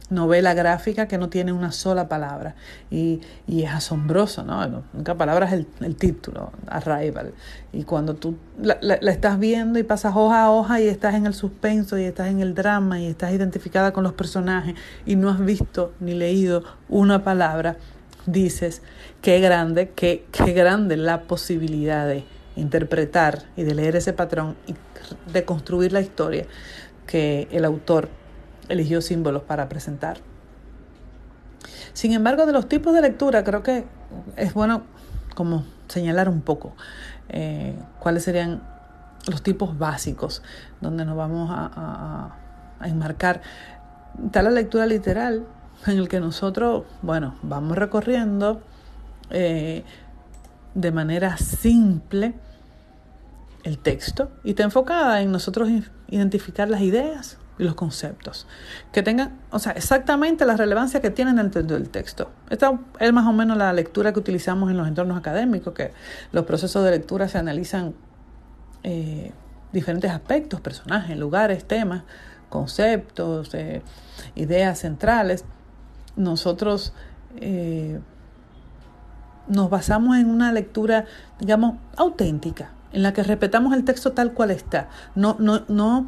novela 0.09 0.53
gráfica 0.53 1.07
que 1.07 1.17
no 1.17 1.29
tiene 1.29 1.51
una 1.51 1.71
sola 1.71 2.07
palabra 2.07 2.55
y, 2.89 3.21
y 3.45 3.63
es 3.63 3.71
asombroso, 3.71 4.43
¿no? 4.43 4.59
La 4.65 4.81
única 4.93 5.15
palabra 5.15 5.47
es 5.47 5.53
el, 5.53 5.67
el 5.81 5.95
título, 5.95 6.51
Arrival. 6.67 7.33
Y 7.73 7.83
cuando 7.83 8.15
tú 8.15 8.37
la, 8.61 8.77
la, 8.81 8.97
la, 9.01 9.11
estás 9.11 9.37
viendo 9.37 9.79
y 9.79 9.83
pasas 9.83 10.13
hoja 10.15 10.43
a 10.43 10.51
hoja 10.51 10.79
y 10.79 10.87
estás 10.87 11.15
en 11.15 11.25
el 11.25 11.33
suspenso 11.33 11.97
y 11.97 12.03
estás 12.03 12.27
en 12.27 12.39
el 12.39 12.55
drama 12.55 12.99
y 12.99 13.07
estás 13.07 13.33
identificada 13.33 13.91
con 13.91 14.03
los 14.03 14.13
personajes 14.13 14.75
y 15.05 15.15
no 15.15 15.29
has 15.29 15.43
visto 15.43 15.93
ni 15.99 16.13
leído 16.13 16.63
una 16.87 17.23
palabra, 17.23 17.77
dices, 18.25 18.81
qué 19.21 19.39
grande, 19.39 19.91
qué, 19.95 20.25
qué 20.31 20.53
grande 20.53 20.95
la 20.95 21.23
posibilidad 21.23 22.07
de 22.07 22.23
interpretar 22.55 23.43
y 23.55 23.63
de 23.63 23.75
leer 23.75 23.95
ese 23.95 24.13
patrón 24.13 24.55
y 24.67 24.75
de 25.31 25.45
construir 25.45 25.93
la 25.93 26.01
historia 26.01 26.45
que 27.05 27.47
el 27.51 27.65
autor 27.65 28.09
eligió 28.69 29.01
símbolos 29.01 29.43
para 29.43 29.69
presentar. 29.69 30.17
Sin 31.93 32.13
embargo, 32.13 32.45
de 32.45 32.53
los 32.53 32.67
tipos 32.67 32.93
de 32.93 33.01
lectura, 33.01 33.43
creo 33.43 33.63
que 33.63 33.85
es 34.35 34.53
bueno 34.53 34.83
como 35.35 35.65
señalar 35.87 36.29
un 36.29 36.41
poco 36.41 36.73
eh, 37.29 37.75
cuáles 37.99 38.23
serían 38.23 38.61
los 39.27 39.41
tipos 39.41 39.77
básicos 39.77 40.41
donde 40.81 41.05
nos 41.05 41.17
vamos 41.17 41.49
a, 41.51 42.35
enmarcar. 42.83 43.41
Está 44.23 44.43
la 44.43 44.51
lectura 44.51 44.85
literal, 44.85 45.47
en 45.87 45.97
el 45.97 46.07
que 46.07 46.19
nosotros, 46.19 46.83
bueno, 47.01 47.35
vamos 47.41 47.75
recorriendo 47.75 48.61
eh, 49.31 49.83
de 50.75 50.91
manera 50.91 51.37
simple 51.37 52.35
el 53.63 53.79
texto 53.79 54.31
y 54.43 54.51
está 54.51 54.63
enfocada 54.63 55.21
en 55.21 55.31
nosotros 55.31 55.69
identificar 56.07 56.69
las 56.69 56.81
ideas 56.81 57.39
y 57.59 57.63
los 57.63 57.75
conceptos 57.75 58.47
que 58.91 59.03
tengan, 59.03 59.39
o 59.51 59.59
sea, 59.59 59.71
exactamente 59.73 60.45
la 60.45 60.57
relevancia 60.57 61.01
que 61.01 61.09
tienen 61.09 61.35
dentro 61.37 61.61
del 61.63 61.89
texto. 61.89 62.31
Esta 62.49 62.79
es 62.99 63.13
más 63.13 63.25
o 63.27 63.33
menos 63.33 63.57
la 63.57 63.73
lectura 63.73 64.13
que 64.13 64.19
utilizamos 64.19 64.69
en 64.69 64.77
los 64.77 64.87
entornos 64.87 65.17
académicos, 65.17 65.73
que 65.73 65.91
los 66.31 66.45
procesos 66.45 66.83
de 66.83 66.91
lectura 66.91 67.27
se 67.27 67.37
analizan 67.37 67.95
eh, 68.83 69.31
diferentes 69.73 70.11
aspectos, 70.11 70.61
personajes, 70.61 71.17
lugares, 71.17 71.65
temas, 71.65 72.03
conceptos, 72.49 73.53
eh, 73.53 73.81
ideas 74.35 74.79
centrales. 74.79 75.45
Nosotros 76.15 76.93
eh, 77.37 77.99
nos 79.47 79.69
basamos 79.69 80.17
en 80.17 80.29
una 80.29 80.51
lectura, 80.51 81.05
digamos, 81.39 81.75
auténtica, 81.95 82.71
en 82.91 83.03
la 83.03 83.13
que 83.13 83.23
respetamos 83.23 83.73
el 83.73 83.83
texto 83.83 84.13
tal 84.13 84.33
cual 84.33 84.51
está. 84.51 84.89
No, 85.15 85.35
no, 85.39 85.63
no 85.67 86.07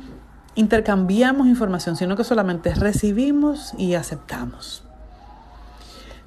intercambiamos 0.59 1.47
información, 1.47 1.95
sino 1.95 2.17
que 2.17 2.25
solamente 2.25 2.75
recibimos 2.75 3.73
y 3.77 3.93
aceptamos. 3.93 4.83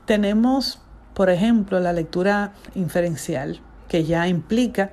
Tenemos, 0.06 0.80
por 1.12 1.28
ejemplo, 1.28 1.78
la 1.80 1.92
lectura 1.92 2.54
inferencial, 2.74 3.60
que 3.88 4.04
ya 4.04 4.26
implica 4.28 4.90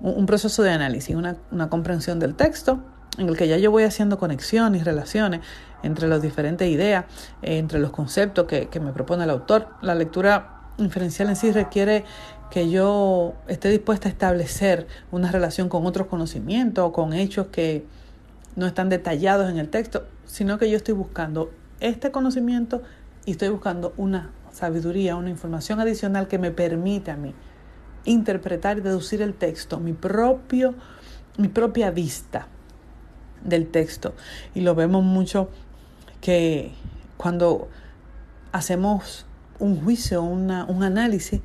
un 0.00 0.24
proceso 0.24 0.62
de 0.62 0.70
análisis, 0.70 1.14
una, 1.14 1.36
comprensión 1.68 2.18
del 2.18 2.34
texto, 2.34 2.80
en 3.18 3.28
el 3.28 3.36
que 3.36 3.46
ya 3.46 3.58
yo 3.58 3.70
voy 3.70 3.82
haciendo 3.82 4.18
conexiones 4.18 4.80
y 4.80 4.84
relaciones 4.84 5.40
entre 5.82 6.08
las 6.08 6.22
diferentes 6.22 6.66
ideas, 6.66 7.04
entre 7.42 7.78
los 7.78 7.90
conceptos 7.90 8.46
que, 8.46 8.68
que 8.68 8.80
me 8.80 8.92
propone 8.92 9.24
el 9.24 9.30
autor. 9.30 9.68
La 9.82 9.94
lectura 9.94 10.62
inferencial 10.78 11.28
en 11.28 11.36
sí 11.36 11.52
requiere 11.52 12.04
que 12.50 12.70
yo 12.70 13.34
esté 13.48 13.68
dispuesta 13.68 14.08
a 14.08 14.12
establecer 14.12 14.86
una 15.10 15.30
relación 15.30 15.68
con 15.68 15.84
otros 15.84 16.06
conocimientos 16.06 16.86
o 16.86 16.92
con 16.92 17.12
hechos 17.12 17.48
que 17.48 17.84
no 18.56 18.66
están 18.66 18.88
detallados 18.88 19.50
en 19.50 19.58
el 19.58 19.68
texto, 19.68 20.06
sino 20.24 20.58
que 20.58 20.68
yo 20.70 20.76
estoy 20.76 20.94
buscando 20.94 21.52
este 21.80 22.10
conocimiento 22.10 22.82
y 23.24 23.32
estoy 23.32 23.48
buscando 23.48 23.94
una 23.96 24.30
sabiduría, 24.52 25.16
una 25.16 25.30
información 25.30 25.80
adicional 25.80 26.26
que 26.28 26.38
me 26.38 26.50
permita 26.50 27.12
a 27.12 27.16
mí 27.16 27.34
interpretar 28.04 28.78
y 28.78 28.80
deducir 28.80 29.20
el 29.20 29.34
texto, 29.34 29.78
mi 29.80 29.92
propio 29.92 30.74
mi 31.38 31.48
propia 31.48 31.90
vista 31.90 32.48
del 33.44 33.68
texto. 33.68 34.14
Y 34.54 34.60
lo 34.60 34.74
vemos 34.74 35.04
mucho 35.04 35.50
que 36.20 36.72
cuando 37.16 37.68
hacemos 38.52 39.26
un 39.58 39.80
juicio, 39.82 40.22
una, 40.22 40.64
un 40.64 40.82
análisis 40.82 41.40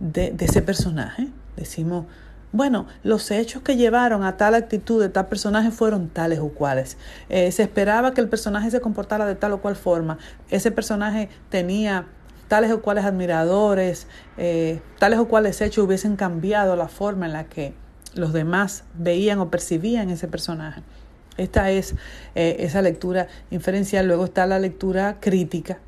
de, 0.00 0.32
de 0.32 0.44
ese 0.44 0.62
personaje. 0.62 1.28
Decimos, 1.56 2.06
bueno, 2.54 2.86
los 3.02 3.32
hechos 3.32 3.62
que 3.62 3.74
llevaron 3.74 4.22
a 4.22 4.36
tal 4.36 4.54
actitud 4.54 5.02
de 5.02 5.08
tal 5.08 5.26
personaje 5.26 5.72
fueron 5.72 6.08
tales 6.08 6.38
o 6.38 6.50
cuales. 6.50 6.96
Eh, 7.28 7.50
se 7.50 7.64
esperaba 7.64 8.14
que 8.14 8.20
el 8.20 8.28
personaje 8.28 8.70
se 8.70 8.80
comportara 8.80 9.26
de 9.26 9.34
tal 9.34 9.54
o 9.54 9.60
cual 9.60 9.74
forma. 9.74 10.18
Ese 10.50 10.70
personaje 10.70 11.28
tenía 11.48 12.06
tales 12.46 12.70
o 12.70 12.80
cuales 12.80 13.06
admiradores, 13.06 14.06
eh, 14.38 14.80
tales 15.00 15.18
o 15.18 15.26
cuales 15.26 15.60
hechos 15.62 15.84
hubiesen 15.84 16.14
cambiado 16.14 16.76
la 16.76 16.86
forma 16.86 17.26
en 17.26 17.32
la 17.32 17.46
que 17.46 17.74
los 18.14 18.32
demás 18.32 18.84
veían 18.94 19.40
o 19.40 19.50
percibían 19.50 20.08
ese 20.08 20.28
personaje. 20.28 20.84
Esta 21.36 21.72
es 21.72 21.96
eh, 22.36 22.58
esa 22.60 22.82
lectura 22.82 23.26
inferencial. 23.50 24.06
Luego 24.06 24.26
está 24.26 24.46
la 24.46 24.60
lectura 24.60 25.16
crítica, 25.18 25.78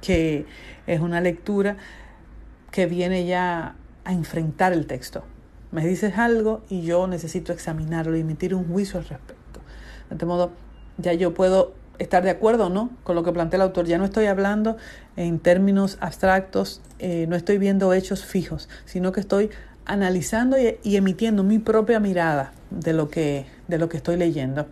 que 0.00 0.46
es 0.86 1.00
una 1.00 1.20
lectura 1.20 1.76
que 2.70 2.86
viene 2.86 3.26
ya 3.26 3.76
a 4.06 4.12
enfrentar 4.14 4.72
el 4.72 4.86
texto. 4.86 5.24
Me 5.74 5.84
dices 5.84 6.16
algo 6.18 6.62
y 6.70 6.82
yo 6.82 7.08
necesito 7.08 7.52
examinarlo 7.52 8.16
y 8.16 8.20
emitir 8.20 8.54
un 8.54 8.64
juicio 8.64 9.00
al 9.00 9.06
respecto. 9.06 9.58
De 10.08 10.14
este 10.14 10.24
modo, 10.24 10.52
ya 10.98 11.14
yo 11.14 11.34
puedo 11.34 11.74
estar 11.98 12.22
de 12.22 12.30
acuerdo 12.30 12.66
o 12.66 12.68
no 12.68 12.90
con 13.02 13.16
lo 13.16 13.24
que 13.24 13.32
plantea 13.32 13.56
el 13.56 13.62
autor. 13.62 13.86
Ya 13.86 13.98
no 13.98 14.04
estoy 14.04 14.26
hablando 14.26 14.76
en 15.16 15.40
términos 15.40 15.98
abstractos, 16.00 16.80
eh, 17.00 17.26
no 17.28 17.34
estoy 17.34 17.58
viendo 17.58 17.92
hechos 17.92 18.24
fijos, 18.24 18.68
sino 18.84 19.10
que 19.10 19.18
estoy 19.18 19.50
analizando 19.84 20.56
y, 20.58 20.96
emitiendo 20.96 21.42
mi 21.42 21.58
propia 21.58 21.98
mirada 21.98 22.52
de 22.70 22.92
lo 22.92 23.08
que, 23.08 23.46
de 23.66 23.78
lo 23.78 23.88
que 23.88 23.96
estoy 23.96 24.16
leyendo. 24.16 24.68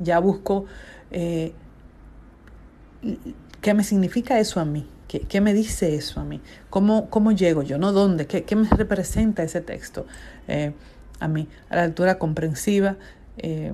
Ya 0.00 0.18
busco 0.18 0.64
eh, 1.10 1.52
qué 3.60 3.74
me 3.74 3.84
significa 3.84 4.38
eso 4.38 4.60
a 4.60 4.64
mí, 4.64 4.86
¿Qué, 5.08 5.20
¿Qué, 5.20 5.40
me 5.40 5.54
dice 5.54 5.94
eso 5.94 6.20
a 6.20 6.24
mí? 6.24 6.42
¿Cómo, 6.68 7.08
cómo 7.08 7.32
llego 7.32 7.62
yo? 7.62 7.78
¿No 7.78 7.92
dónde? 7.92 8.26
¿Qué, 8.26 8.44
qué 8.44 8.54
me 8.54 8.68
representa 8.68 9.42
ese 9.42 9.62
texto 9.62 10.06
eh, 10.46 10.72
a 11.18 11.28
mí? 11.28 11.48
A 11.70 11.76
la 11.76 11.82
altura 11.84 12.18
comprensiva, 12.18 12.96
eh, 13.38 13.72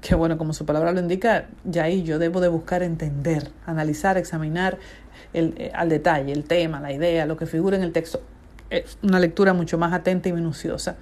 que 0.00 0.14
bueno, 0.14 0.38
como 0.38 0.54
su 0.54 0.64
palabra 0.64 0.92
lo 0.92 1.00
indica, 1.00 1.48
ya 1.64 1.84
ahí 1.84 2.02
yo 2.02 2.18
debo 2.18 2.40
de 2.40 2.48
buscar 2.48 2.82
entender, 2.82 3.50
analizar, 3.66 4.16
examinar 4.16 4.78
el, 5.34 5.54
eh, 5.58 5.70
al 5.74 5.90
detalle 5.90 6.32
el 6.32 6.44
tema, 6.44 6.80
la 6.80 6.92
idea, 6.92 7.26
lo 7.26 7.36
que 7.36 7.44
figura 7.44 7.76
en 7.76 7.82
el 7.82 7.92
texto. 7.92 8.22
Es 8.70 8.96
una 9.02 9.20
lectura 9.20 9.52
mucho 9.52 9.76
más 9.76 9.92
atenta 9.92 10.30
y 10.30 10.32
minuciosa. 10.32 10.96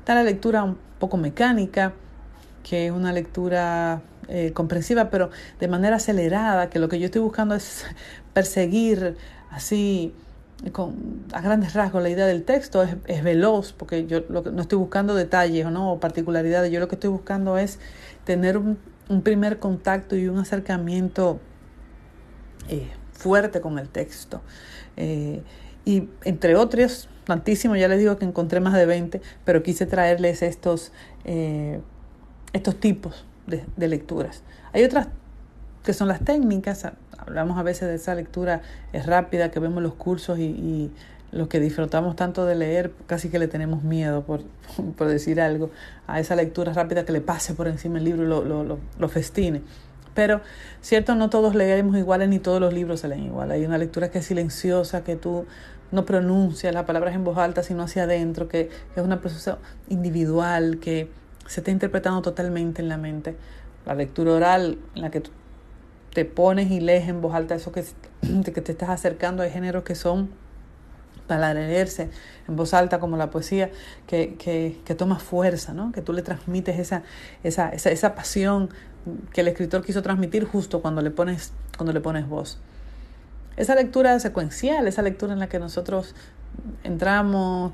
Está 0.00 0.16
la 0.16 0.24
lectura 0.24 0.64
un 0.64 0.76
poco 0.98 1.16
mecánica, 1.16 1.92
que 2.64 2.86
es 2.86 2.92
una 2.92 3.12
lectura 3.12 4.02
comprensiva, 4.54 5.10
pero 5.10 5.28
de 5.60 5.68
manera 5.68 5.96
acelerada, 5.96 6.70
que 6.70 6.78
lo 6.78 6.88
que 6.88 6.98
yo 6.98 7.04
estoy 7.04 7.20
buscando 7.20 7.54
es 7.54 7.84
perseguir 8.34 9.16
así 9.50 10.12
con, 10.72 11.24
a 11.32 11.40
grandes 11.40 11.74
rasgos 11.74 12.02
la 12.02 12.10
idea 12.10 12.26
del 12.26 12.44
texto, 12.44 12.82
es, 12.82 12.96
es 13.06 13.22
veloz, 13.22 13.72
porque 13.72 14.06
yo 14.06 14.20
lo 14.28 14.42
que, 14.42 14.50
no 14.50 14.62
estoy 14.62 14.78
buscando 14.78 15.14
detalles 15.14 15.66
¿no? 15.70 15.92
o 15.92 16.00
particularidades, 16.00 16.70
yo 16.70 16.80
lo 16.80 16.88
que 16.88 16.96
estoy 16.96 17.10
buscando 17.10 17.56
es 17.58 17.78
tener 18.24 18.58
un, 18.58 18.78
un 19.08 19.22
primer 19.22 19.58
contacto 19.58 20.16
y 20.16 20.28
un 20.28 20.38
acercamiento 20.38 21.40
eh, 22.68 22.90
fuerte 23.12 23.60
con 23.60 23.78
el 23.78 23.88
texto. 23.88 24.40
Eh, 24.96 25.42
y 25.84 26.08
entre 26.24 26.56
otros, 26.56 27.08
tantísimo, 27.24 27.76
ya 27.76 27.88
les 27.88 27.98
digo 27.98 28.16
que 28.16 28.24
encontré 28.24 28.60
más 28.60 28.74
de 28.74 28.86
20, 28.86 29.20
pero 29.44 29.62
quise 29.62 29.86
traerles 29.86 30.42
estos, 30.42 30.92
eh, 31.24 31.80
estos 32.52 32.80
tipos 32.80 33.26
de, 33.46 33.64
de 33.76 33.88
lecturas. 33.88 34.42
Hay 34.72 34.82
otras 34.82 35.08
que 35.84 35.92
son 35.92 36.08
las 36.08 36.20
técnicas, 36.20 36.88
hablamos 37.18 37.58
a 37.58 37.62
veces 37.62 37.88
de 37.88 37.94
esa 37.94 38.14
lectura 38.14 38.62
es 38.92 39.06
rápida 39.06 39.50
que 39.50 39.60
vemos 39.60 39.82
los 39.82 39.94
cursos 39.94 40.38
y, 40.38 40.44
y 40.44 40.90
los 41.34 41.48
que 41.48 41.58
disfrutamos 41.58 42.14
tanto 42.14 42.46
de 42.46 42.54
leer, 42.54 42.92
casi 43.06 43.28
que 43.28 43.40
le 43.40 43.48
tenemos 43.48 43.82
miedo, 43.82 44.22
por, 44.22 44.42
por 44.96 45.08
decir 45.08 45.40
algo, 45.40 45.70
a 46.06 46.20
esa 46.20 46.36
lectura 46.36 46.72
rápida 46.72 47.04
que 47.04 47.12
le 47.12 47.20
pase 47.20 47.54
por 47.54 47.66
encima 47.66 47.98
el 47.98 48.04
libro 48.04 48.22
y 48.22 48.26
lo, 48.26 48.44
lo, 48.44 48.78
lo, 48.98 49.08
festine. 49.08 49.62
Pero, 50.14 50.40
cierto, 50.80 51.16
no 51.16 51.28
todos 51.28 51.56
leemos 51.56 51.96
iguales 51.96 52.28
ni 52.28 52.38
todos 52.38 52.60
los 52.60 52.72
libros 52.72 53.00
se 53.00 53.08
leen 53.08 53.24
igual. 53.24 53.50
Hay 53.50 53.64
una 53.66 53.78
lectura 53.78 54.12
que 54.12 54.20
es 54.20 54.26
silenciosa, 54.26 55.02
que 55.02 55.16
tú 55.16 55.44
no 55.90 56.04
pronuncias 56.04 56.72
las 56.72 56.84
palabras 56.84 57.16
en 57.16 57.24
voz 57.24 57.36
alta, 57.36 57.64
sino 57.64 57.82
hacia 57.82 58.04
adentro, 58.04 58.46
que, 58.46 58.70
es 58.94 59.02
una 59.02 59.20
proceso 59.20 59.58
individual, 59.88 60.78
que 60.78 61.10
se 61.46 61.60
está 61.60 61.72
interpretando 61.72 62.22
totalmente 62.22 62.80
en 62.80 62.88
la 62.88 62.96
mente. 62.96 63.34
La 63.86 63.94
lectura 63.94 64.34
oral, 64.34 64.78
en 64.94 65.02
la 65.02 65.10
que 65.10 65.20
tú 65.20 65.32
te 66.14 66.24
pones 66.24 66.70
y 66.70 66.80
lees 66.80 67.08
en 67.08 67.20
voz 67.20 67.34
alta 67.34 67.54
eso 67.54 67.72
que, 67.72 67.84
que 68.22 68.60
te 68.60 68.72
estás 68.72 68.88
acercando, 68.88 69.42
hay 69.42 69.50
géneros 69.50 69.82
que 69.82 69.94
son 69.94 70.30
para 71.26 71.52
leerse 71.54 72.10
en 72.48 72.56
voz 72.56 72.74
alta 72.74 73.00
como 73.00 73.16
la 73.16 73.30
poesía, 73.30 73.70
que, 74.06 74.36
que, 74.36 74.80
que 74.84 74.94
toma 74.94 75.18
fuerza, 75.18 75.72
¿no? 75.74 75.92
que 75.92 76.02
tú 76.02 76.12
le 76.12 76.22
transmites 76.22 76.78
esa, 76.78 77.02
esa, 77.42 77.70
esa, 77.70 77.90
esa, 77.90 78.14
pasión 78.14 78.70
que 79.32 79.40
el 79.40 79.48
escritor 79.48 79.84
quiso 79.84 80.02
transmitir 80.02 80.44
justo 80.44 80.80
cuando 80.80 81.02
le 81.02 81.10
pones, 81.10 81.52
cuando 81.76 81.92
le 81.92 82.00
pones 82.00 82.28
voz. 82.28 82.58
Esa 83.56 83.74
lectura 83.74 84.18
secuencial, 84.20 84.86
esa 84.86 85.02
lectura 85.02 85.32
en 85.32 85.38
la 85.38 85.48
que 85.48 85.58
nosotros 85.58 86.14
entramos 86.82 87.72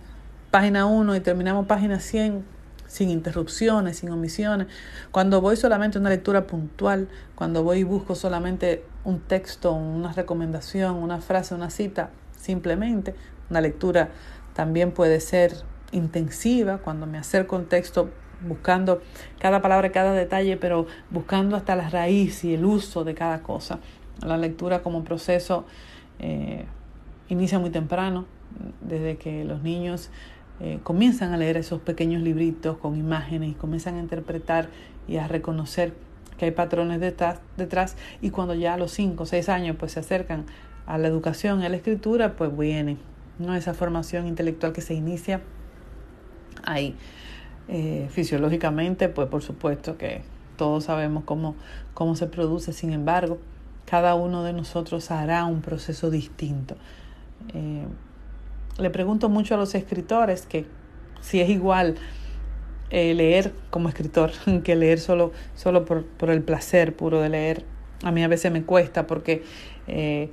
página 0.50 0.86
1 0.86 1.16
y 1.16 1.20
terminamos 1.20 1.66
página 1.66 2.00
100 2.00 2.44
sin 2.90 3.08
interrupciones, 3.08 3.98
sin 3.98 4.10
omisiones. 4.10 4.66
Cuando 5.12 5.40
voy 5.40 5.56
solamente 5.56 5.96
a 5.96 6.00
una 6.00 6.10
lectura 6.10 6.48
puntual, 6.48 7.08
cuando 7.36 7.62
voy 7.62 7.78
y 7.78 7.84
busco 7.84 8.16
solamente 8.16 8.84
un 9.04 9.20
texto, 9.20 9.72
una 9.72 10.12
recomendación, 10.12 10.96
una 10.96 11.20
frase, 11.20 11.54
una 11.54 11.70
cita, 11.70 12.10
simplemente 12.36 13.14
una 13.48 13.60
lectura 13.60 14.10
también 14.54 14.90
puede 14.90 15.20
ser 15.20 15.54
intensiva 15.92 16.78
cuando 16.78 17.06
me 17.06 17.18
acerco 17.18 17.54
al 17.54 17.66
texto 17.66 18.10
buscando 18.40 19.00
cada 19.38 19.62
palabra, 19.62 19.92
cada 19.92 20.12
detalle, 20.12 20.56
pero 20.56 20.86
buscando 21.10 21.54
hasta 21.54 21.76
la 21.76 21.90
raíz 21.90 22.42
y 22.42 22.54
el 22.54 22.64
uso 22.64 23.04
de 23.04 23.14
cada 23.14 23.44
cosa. 23.44 23.78
La 24.20 24.36
lectura 24.36 24.82
como 24.82 25.04
proceso 25.04 25.64
eh, 26.18 26.66
inicia 27.28 27.60
muy 27.60 27.70
temprano, 27.70 28.26
desde 28.80 29.16
que 29.16 29.44
los 29.44 29.62
niños 29.62 30.10
eh, 30.60 30.78
comienzan 30.82 31.32
a 31.32 31.36
leer 31.36 31.56
esos 31.56 31.80
pequeños 31.80 32.22
libritos 32.22 32.76
con 32.76 32.96
imágenes 32.96 33.50
y 33.50 33.54
comienzan 33.54 33.96
a 33.96 34.00
interpretar 34.00 34.68
y 35.08 35.16
a 35.16 35.26
reconocer 35.26 35.94
que 36.36 36.46
hay 36.46 36.50
patrones 36.52 37.00
detrás, 37.00 37.96
y 38.22 38.30
cuando 38.30 38.54
ya 38.54 38.74
a 38.74 38.76
los 38.78 38.92
5 38.92 39.22
o 39.22 39.26
6 39.26 39.48
años 39.50 39.76
pues 39.78 39.92
se 39.92 40.00
acercan 40.00 40.46
a 40.86 40.96
la 40.96 41.06
educación, 41.06 41.62
a 41.62 41.68
la 41.68 41.76
escritura, 41.76 42.36
pues 42.36 42.56
viene 42.56 42.96
¿no? 43.38 43.54
esa 43.54 43.74
formación 43.74 44.26
intelectual 44.26 44.72
que 44.72 44.80
se 44.80 44.94
inicia 44.94 45.42
ahí. 46.64 46.96
Eh, 47.68 48.08
fisiológicamente, 48.10 49.08
pues 49.08 49.28
por 49.28 49.42
supuesto 49.42 49.98
que 49.98 50.22
todos 50.56 50.84
sabemos 50.84 51.24
cómo, 51.24 51.56
cómo 51.94 52.16
se 52.16 52.26
produce, 52.26 52.72
sin 52.72 52.92
embargo, 52.92 53.38
cada 53.84 54.14
uno 54.14 54.42
de 54.42 54.52
nosotros 54.52 55.10
hará 55.10 55.44
un 55.44 55.60
proceso 55.60 56.10
distinto. 56.10 56.76
Eh, 57.54 57.84
le 58.80 58.90
pregunto 58.90 59.28
mucho 59.28 59.54
a 59.54 59.58
los 59.58 59.74
escritores 59.74 60.46
que 60.46 60.66
si 61.20 61.40
es 61.40 61.48
igual 61.48 61.96
eh, 62.90 63.14
leer 63.14 63.52
como 63.70 63.88
escritor 63.88 64.32
que 64.64 64.74
leer 64.76 64.98
solo, 64.98 65.32
solo 65.54 65.84
por, 65.84 66.04
por, 66.04 66.30
el 66.30 66.42
placer 66.42 66.96
puro 66.96 67.20
de 67.20 67.28
leer. 67.28 67.64
A 68.02 68.10
mí 68.10 68.24
a 68.24 68.28
veces 68.28 68.50
me 68.50 68.62
cuesta 68.64 69.06
porque 69.06 69.44
eh, 69.86 70.30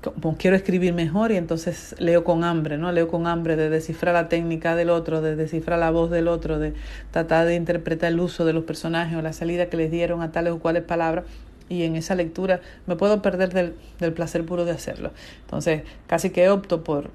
como 0.00 0.36
quiero 0.36 0.56
escribir 0.56 0.94
mejor 0.94 1.32
y 1.32 1.36
entonces 1.36 1.96
leo 1.98 2.22
con 2.22 2.44
hambre, 2.44 2.78
¿no? 2.78 2.92
Leo 2.92 3.08
con 3.08 3.26
hambre 3.26 3.56
de 3.56 3.68
descifrar 3.68 4.14
la 4.14 4.28
técnica 4.28 4.76
del 4.76 4.90
otro, 4.90 5.20
de 5.20 5.34
descifrar 5.34 5.78
la 5.78 5.90
voz 5.90 6.10
del 6.10 6.28
otro, 6.28 6.58
de 6.58 6.74
tratar 7.10 7.46
de 7.46 7.56
interpretar 7.56 8.12
el 8.12 8.20
uso 8.20 8.44
de 8.44 8.52
los 8.52 8.64
personajes 8.64 9.18
o 9.18 9.22
la 9.22 9.32
salida 9.32 9.66
que 9.66 9.76
les 9.76 9.90
dieron 9.90 10.22
a 10.22 10.30
tales 10.30 10.52
o 10.52 10.60
cuales 10.60 10.84
palabras 10.84 11.24
y 11.68 11.82
en 11.82 11.96
esa 11.96 12.14
lectura 12.14 12.60
me 12.86 12.96
puedo 12.96 13.20
perder 13.20 13.52
del, 13.52 13.74
del 13.98 14.12
placer 14.12 14.46
puro 14.46 14.64
de 14.64 14.70
hacerlo. 14.70 15.10
Entonces 15.42 15.82
casi 16.06 16.30
que 16.30 16.48
opto 16.48 16.84
por 16.84 17.10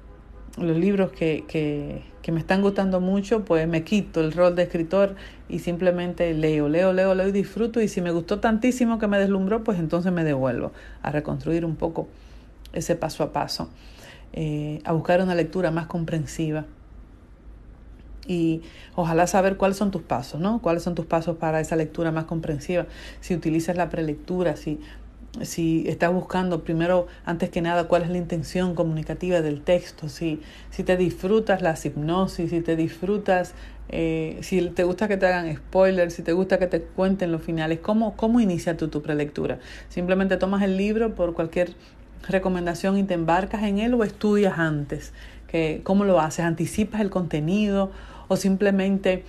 los 0.56 0.76
libros 0.76 1.10
que, 1.10 1.44
que, 1.48 2.02
que 2.22 2.32
me 2.32 2.40
están 2.40 2.62
gustando 2.62 3.00
mucho, 3.00 3.44
pues 3.44 3.66
me 3.66 3.82
quito 3.84 4.20
el 4.20 4.32
rol 4.32 4.54
de 4.54 4.62
escritor 4.62 5.16
y 5.48 5.58
simplemente 5.58 6.32
leo, 6.32 6.68
leo, 6.68 6.92
leo, 6.92 7.14
leo 7.14 7.28
y 7.28 7.32
disfruto 7.32 7.80
y 7.80 7.88
si 7.88 8.00
me 8.00 8.12
gustó 8.12 8.40
tantísimo 8.40 8.98
que 8.98 9.06
me 9.06 9.18
deslumbró, 9.18 9.64
pues 9.64 9.78
entonces 9.78 10.12
me 10.12 10.24
devuelvo 10.24 10.72
a 11.02 11.10
reconstruir 11.10 11.64
un 11.64 11.76
poco 11.76 12.08
ese 12.72 12.96
paso 12.96 13.22
a 13.24 13.32
paso, 13.32 13.68
eh, 14.32 14.80
a 14.84 14.92
buscar 14.92 15.20
una 15.20 15.34
lectura 15.34 15.70
más 15.70 15.86
comprensiva. 15.86 16.66
Y 18.26 18.62
ojalá 18.94 19.26
saber 19.26 19.58
cuáles 19.58 19.76
son 19.76 19.90
tus 19.90 20.00
pasos, 20.00 20.40
¿no? 20.40 20.62
Cuáles 20.62 20.82
son 20.82 20.94
tus 20.94 21.04
pasos 21.04 21.36
para 21.36 21.60
esa 21.60 21.76
lectura 21.76 22.10
más 22.10 22.24
comprensiva. 22.24 22.86
Si 23.20 23.34
utilizas 23.34 23.76
la 23.76 23.90
prelectura, 23.90 24.56
si, 24.56 24.80
si 25.42 25.84
estás 25.88 26.12
buscando 26.12 26.62
primero, 26.62 27.06
antes 27.24 27.50
que 27.50 27.60
nada, 27.60 27.88
cuál 27.88 28.02
es 28.02 28.10
la 28.10 28.18
intención 28.18 28.74
comunicativa 28.74 29.40
del 29.40 29.62
texto, 29.62 30.08
si, 30.08 30.40
si 30.70 30.84
te 30.84 30.96
disfrutas 30.96 31.60
la 31.60 31.74
hipnosis, 31.82 32.50
si 32.50 32.60
te 32.60 32.76
disfrutas, 32.76 33.54
eh, 33.88 34.38
si 34.42 34.60
te 34.70 34.84
gusta 34.84 35.08
que 35.08 35.16
te 35.16 35.26
hagan 35.26 35.54
spoilers, 35.56 36.14
si 36.14 36.22
te 36.22 36.32
gusta 36.32 36.58
que 36.58 36.66
te 36.66 36.82
cuenten 36.82 37.32
los 37.32 37.42
finales, 37.42 37.80
¿cómo, 37.80 38.16
cómo 38.16 38.40
inicia 38.40 38.76
tú 38.76 38.88
tu 38.88 39.02
prelectura? 39.02 39.58
Simplemente 39.88 40.36
tomas 40.36 40.62
el 40.62 40.76
libro 40.76 41.14
por 41.14 41.34
cualquier 41.34 41.74
recomendación 42.28 42.98
y 42.98 43.04
te 43.04 43.14
embarcas 43.14 43.62
en 43.64 43.78
él 43.78 43.94
o 43.94 44.04
estudias 44.04 44.58
antes? 44.58 45.12
Que, 45.48 45.80
¿Cómo 45.84 46.04
lo 46.04 46.20
haces? 46.20 46.44
¿Anticipas 46.44 47.00
el 47.00 47.10
contenido 47.10 47.90
o 48.28 48.36
simplemente 48.36 49.24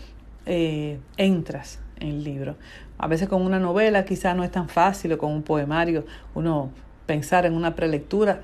eh, 0.46 1.00
entras 1.18 1.80
en 2.00 2.10
el 2.10 2.24
libro? 2.24 2.56
A 2.98 3.08
veces 3.08 3.28
con 3.28 3.42
una 3.42 3.60
novela 3.60 4.06
quizás 4.06 4.36
no 4.36 4.44
es 4.44 4.52
tan 4.52 4.70
fácil 4.70 5.14
o 5.14 5.18
con 5.18 5.32
un 5.32 5.44
poemario 5.44 6.06
uno 6.34 6.72
pensar 7.06 7.46
en 7.46 7.54
una 7.54 7.76
prelectura, 7.76 8.42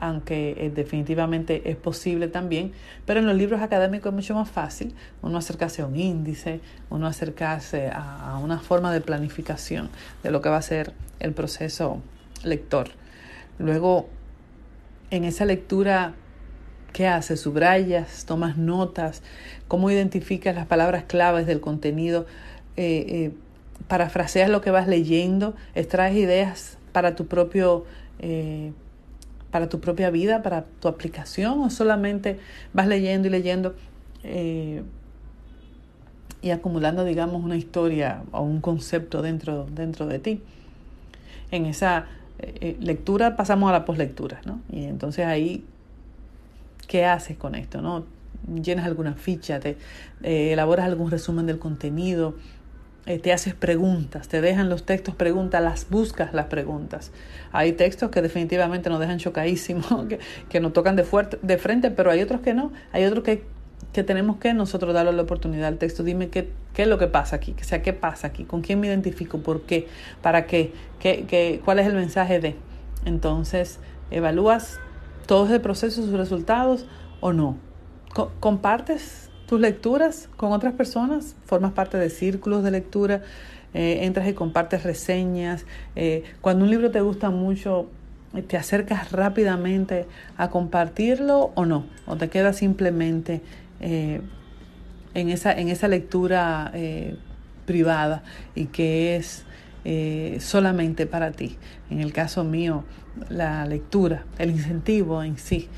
aunque 0.00 0.56
eh, 0.58 0.70
definitivamente 0.70 1.70
es 1.70 1.76
posible 1.76 2.28
también, 2.28 2.72
pero 3.06 3.20
en 3.20 3.26
los 3.26 3.36
libros 3.36 3.60
académicos 3.62 4.10
es 4.10 4.14
mucho 4.14 4.34
más 4.34 4.50
fácil. 4.50 4.94
Uno 5.22 5.38
acercarse 5.38 5.82
a 5.82 5.86
un 5.86 5.96
índice, 5.96 6.60
uno 6.90 7.06
acercarse 7.06 7.88
a, 7.88 8.32
a 8.32 8.38
una 8.38 8.58
forma 8.58 8.92
de 8.92 9.00
planificación 9.00 9.90
de 10.22 10.30
lo 10.30 10.40
que 10.40 10.48
va 10.48 10.56
a 10.56 10.62
ser 10.62 10.92
el 11.20 11.32
proceso 11.32 12.02
lector. 12.42 12.88
Luego, 13.58 14.08
en 15.10 15.24
esa 15.24 15.44
lectura, 15.44 16.14
¿qué 16.92 17.06
haces? 17.06 17.40
Subrayas, 17.40 18.24
tomas 18.24 18.56
notas, 18.56 19.22
cómo 19.68 19.90
identificas 19.90 20.54
las 20.56 20.66
palabras 20.66 21.04
claves 21.04 21.46
del 21.46 21.60
contenido, 21.60 22.26
eh, 22.76 23.04
eh, 23.08 23.32
parafraseas 23.88 24.50
lo 24.50 24.60
que 24.60 24.70
vas 24.70 24.88
leyendo, 24.88 25.54
extraes 25.74 26.16
ideas 26.16 26.78
para 26.92 27.14
tu 27.14 27.26
propio... 27.26 27.84
Eh, 28.18 28.72
para 29.50 29.68
tu 29.68 29.80
propia 29.80 30.08
vida, 30.08 30.42
para 30.42 30.64
tu 30.80 30.88
aplicación, 30.88 31.60
o 31.60 31.68
solamente 31.68 32.38
vas 32.72 32.86
leyendo 32.86 33.28
y 33.28 33.30
leyendo 33.30 33.74
eh, 34.24 34.82
y 36.40 36.50
acumulando, 36.50 37.04
digamos, 37.04 37.44
una 37.44 37.56
historia 37.56 38.22
o 38.32 38.40
un 38.40 38.62
concepto 38.62 39.20
dentro, 39.20 39.66
dentro 39.70 40.06
de 40.06 40.18
ti. 40.18 40.40
En 41.50 41.66
esa 41.66 42.06
eh, 42.38 42.78
lectura 42.80 43.36
pasamos 43.36 43.68
a 43.68 43.72
la 43.72 43.84
poslectura, 43.84 44.40
¿no? 44.46 44.60
Y 44.70 44.84
entonces 44.84 45.26
ahí, 45.26 45.66
¿qué 46.88 47.04
haces 47.04 47.36
con 47.36 47.54
esto, 47.54 47.82
no? 47.82 48.06
Llenas 48.62 48.86
alguna 48.86 49.12
ficha, 49.14 49.60
te 49.60 49.76
elaboras 50.22 50.86
algún 50.86 51.10
resumen 51.10 51.44
del 51.44 51.58
contenido, 51.58 52.36
te 53.04 53.32
haces 53.32 53.54
preguntas, 53.54 54.28
te 54.28 54.40
dejan 54.40 54.68
los 54.68 54.84
textos 54.84 55.14
preguntas, 55.16 55.62
las 55.62 55.90
buscas 55.90 56.32
las 56.32 56.46
preguntas. 56.46 57.10
Hay 57.50 57.72
textos 57.72 58.10
que 58.10 58.22
definitivamente 58.22 58.90
nos 58.90 59.00
dejan 59.00 59.18
chocadísimos, 59.18 59.86
que, 60.08 60.20
que 60.48 60.60
nos 60.60 60.72
tocan 60.72 60.96
de, 60.96 61.04
fuerte, 61.04 61.38
de 61.42 61.58
frente, 61.58 61.90
pero 61.90 62.10
hay 62.10 62.22
otros 62.22 62.40
que 62.40 62.54
no. 62.54 62.72
Hay 62.92 63.04
otros 63.04 63.24
que 63.24 63.44
que 63.92 64.02
tenemos 64.02 64.36
que 64.38 64.54
nosotros 64.54 64.94
darle 64.94 65.12
la 65.12 65.22
oportunidad 65.22 65.68
al 65.68 65.78
texto. 65.78 66.02
Dime 66.02 66.28
qué, 66.28 66.50
qué 66.72 66.82
es 66.82 66.88
lo 66.88 66.98
que 66.98 67.08
pasa 67.08 67.36
aquí, 67.36 67.54
o 67.60 67.64
sea, 67.64 67.82
qué 67.82 67.92
pasa 67.92 68.28
aquí, 68.28 68.44
con 68.44 68.62
quién 68.62 68.80
me 68.80 68.86
identifico, 68.86 69.38
por 69.38 69.62
qué, 69.62 69.86
para 70.22 70.46
qué, 70.46 70.72
qué, 70.98 71.24
qué 71.28 71.60
cuál 71.64 71.78
es 71.78 71.86
el 71.86 71.94
mensaje 71.94 72.40
de. 72.40 72.56
Entonces, 73.04 73.80
evalúas 74.10 74.80
todo 75.26 75.46
ese 75.46 75.60
proceso, 75.60 76.02
sus 76.02 76.12
resultados 76.12 76.86
o 77.20 77.32
no. 77.32 77.58
compartes 78.40 79.30
tus 79.52 79.60
lecturas 79.60 80.30
con 80.38 80.52
otras 80.52 80.72
personas, 80.72 81.36
formas 81.44 81.72
parte 81.72 81.98
de 81.98 82.08
círculos 82.08 82.64
de 82.64 82.70
lectura, 82.70 83.20
eh, 83.74 83.98
entras 84.00 84.26
y 84.26 84.32
compartes 84.32 84.82
reseñas. 84.82 85.66
Eh, 85.94 86.24
cuando 86.40 86.64
un 86.64 86.70
libro 86.70 86.90
te 86.90 87.02
gusta 87.02 87.28
mucho, 87.28 87.90
te 88.48 88.56
acercas 88.56 89.12
rápidamente 89.12 90.06
a 90.38 90.48
compartirlo 90.48 91.52
o 91.54 91.66
no, 91.66 91.84
o 92.06 92.16
te 92.16 92.30
quedas 92.30 92.56
simplemente 92.56 93.42
eh, 93.80 94.22
en, 95.12 95.28
esa, 95.28 95.52
en 95.52 95.68
esa 95.68 95.86
lectura 95.86 96.72
privada 97.66 98.22
y 98.54 98.68
que 98.68 99.16
es 99.16 99.44
solamente 100.42 101.04
para 101.04 101.32
ti. 101.32 101.58
En 101.90 102.00
el 102.00 102.14
caso 102.14 102.42
mío, 102.42 102.84
la 103.28 103.66
lectura, 103.66 104.24
el 104.38 104.48
incentivo 104.48 105.22
en 105.22 105.36
sí 105.36 105.68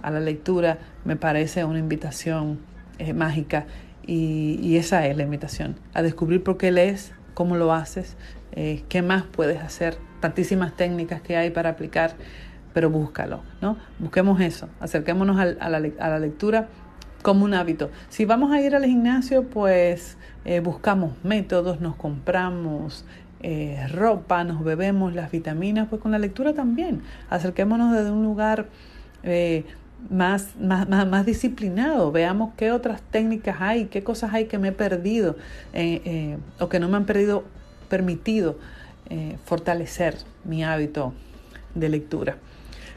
a 0.00 0.10
la 0.10 0.20
lectura 0.20 0.78
me 1.04 1.16
parece 1.16 1.64
una 1.64 1.78
invitación 1.78 2.77
mágica 3.14 3.66
y, 4.08 4.76
esa 4.76 5.06
es 5.06 5.16
la 5.16 5.22
invitación, 5.22 5.76
a 5.92 6.02
descubrir 6.02 6.42
por 6.42 6.56
qué 6.56 6.70
lees, 6.70 7.12
cómo 7.34 7.56
lo 7.56 7.72
haces, 7.72 8.16
eh, 8.52 8.82
qué 8.88 9.02
más 9.02 9.24
puedes 9.24 9.60
hacer, 9.60 9.98
tantísimas 10.20 10.76
técnicas 10.76 11.20
que 11.20 11.36
hay 11.36 11.50
para 11.50 11.70
aplicar, 11.70 12.14
pero 12.72 12.88
búscalo, 12.90 13.42
¿no? 13.60 13.76
Busquemos 13.98 14.40
eso, 14.40 14.68
acerquémonos 14.80 15.38
a, 15.38 15.42
a, 15.42 15.68
la, 15.68 15.90
a 16.00 16.08
la, 16.08 16.18
lectura 16.18 16.68
como 17.22 17.44
un 17.44 17.52
hábito. 17.52 17.90
Si 18.08 18.24
vamos 18.24 18.50
a 18.50 18.60
ir 18.60 18.74
al 18.74 18.84
gimnasio, 18.84 19.44
pues 19.44 20.16
eh, 20.44 20.60
buscamos 20.60 21.12
métodos, 21.22 21.80
nos 21.80 21.94
compramos 21.94 23.04
eh, 23.40 23.86
ropa, 23.92 24.42
nos 24.44 24.64
bebemos 24.64 25.14
las 25.14 25.30
vitaminas, 25.30 25.88
pues 25.88 26.00
con 26.00 26.12
la 26.12 26.18
lectura 26.18 26.54
también. 26.54 27.02
Acerquémonos 27.28 27.94
desde 27.94 28.10
un 28.10 28.24
lugar 28.24 28.68
eh, 29.22 29.64
más, 30.10 30.54
más, 30.60 30.88
más, 30.88 31.06
más, 31.06 31.26
disciplinado, 31.26 32.12
veamos 32.12 32.52
qué 32.56 32.70
otras 32.72 33.02
técnicas 33.02 33.56
hay, 33.60 33.86
qué 33.86 34.02
cosas 34.02 34.32
hay 34.32 34.46
que 34.46 34.58
me 34.58 34.68
he 34.68 34.72
perdido 34.72 35.36
eh, 35.72 36.00
eh, 36.04 36.38
o 36.60 36.68
que 36.68 36.80
no 36.80 36.88
me 36.88 36.96
han 36.96 37.04
perdido, 37.04 37.44
permitido 37.88 38.56
eh, 39.10 39.36
fortalecer 39.44 40.16
mi 40.44 40.64
hábito 40.64 41.12
de 41.74 41.88
lectura. 41.88 42.36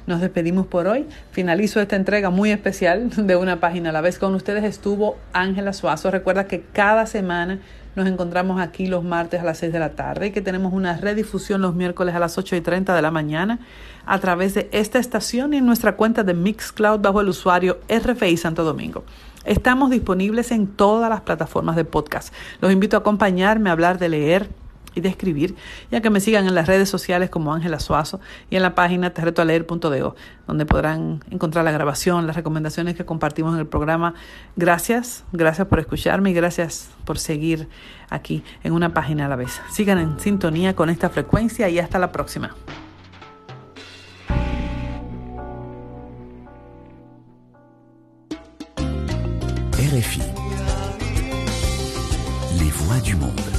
Nos 0.07 0.19
despedimos 0.19 0.65
por 0.65 0.87
hoy. 0.87 1.05
Finalizo 1.31 1.79
esta 1.79 1.95
entrega 1.95 2.29
muy 2.29 2.51
especial 2.51 3.09
de 3.27 3.35
una 3.35 3.59
página 3.59 3.89
a 3.89 3.93
la 3.93 4.01
vez. 4.01 4.17
Con 4.17 4.33
ustedes 4.33 4.63
estuvo 4.63 5.17
Ángela 5.31 5.73
Suazo. 5.73 6.09
Recuerda 6.09 6.47
que 6.47 6.61
cada 6.61 7.05
semana 7.05 7.59
nos 7.95 8.07
encontramos 8.07 8.61
aquí 8.61 8.87
los 8.87 9.03
martes 9.03 9.41
a 9.41 9.43
las 9.43 9.57
6 9.59 9.73
de 9.73 9.79
la 9.79 9.91
tarde 9.91 10.27
y 10.27 10.31
que 10.31 10.41
tenemos 10.41 10.73
una 10.73 10.97
redifusión 10.97 11.61
los 11.61 11.75
miércoles 11.75 12.15
a 12.15 12.19
las 12.19 12.37
8 12.37 12.55
y 12.55 12.61
30 12.61 12.95
de 12.95 13.01
la 13.01 13.11
mañana 13.11 13.59
a 14.05 14.19
través 14.19 14.53
de 14.53 14.69
esta 14.71 14.99
estación 14.99 15.53
y 15.53 15.57
en 15.57 15.65
nuestra 15.65 15.95
cuenta 15.95 16.23
de 16.23 16.33
Mixcloud 16.33 16.99
bajo 16.99 17.21
el 17.21 17.29
usuario 17.29 17.79
RFI 17.89 18.37
Santo 18.37 18.63
Domingo. 18.63 19.03
Estamos 19.43 19.89
disponibles 19.89 20.51
en 20.51 20.67
todas 20.67 21.09
las 21.09 21.21
plataformas 21.21 21.75
de 21.75 21.83
podcast. 21.83 22.33
Los 22.61 22.71
invito 22.71 22.95
a 22.95 22.99
acompañarme 22.99 23.69
a 23.69 23.73
hablar 23.73 23.97
de 23.97 24.09
leer 24.09 24.49
y 24.93 25.01
de 25.01 25.09
escribir, 25.09 25.55
ya 25.91 26.01
que 26.01 26.09
me 26.09 26.19
sigan 26.19 26.47
en 26.47 26.55
las 26.55 26.67
redes 26.67 26.89
sociales 26.89 27.29
como 27.29 27.53
Ángela 27.53 27.79
Suazo 27.79 28.19
y 28.49 28.55
en 28.55 28.61
la 28.61 28.75
página 28.75 29.11
terretoaleer.do, 29.11 30.15
donde 30.47 30.65
podrán 30.65 31.23
encontrar 31.29 31.65
la 31.65 31.71
grabación, 31.71 32.27
las 32.27 32.35
recomendaciones 32.35 32.95
que 32.95 33.05
compartimos 33.05 33.53
en 33.53 33.59
el 33.59 33.67
programa. 33.67 34.13
Gracias, 34.55 35.23
gracias 35.31 35.67
por 35.67 35.79
escucharme 35.79 36.31
y 36.31 36.33
gracias 36.33 36.89
por 37.05 37.17
seguir 37.17 37.69
aquí 38.09 38.43
en 38.63 38.73
una 38.73 38.93
página 38.93 39.25
a 39.25 39.29
la 39.29 39.35
vez. 39.35 39.61
Sigan 39.71 39.97
en 39.97 40.19
sintonía 40.19 40.75
con 40.75 40.89
esta 40.89 41.09
frecuencia 41.09 41.69
y 41.69 41.79
hasta 41.79 41.99
la 41.99 42.11
próxima. 42.11 42.55
RFI. 49.91 50.21
Les 52.57 52.71
voix 52.71 53.01
du 53.03 53.17
monde. 53.17 53.50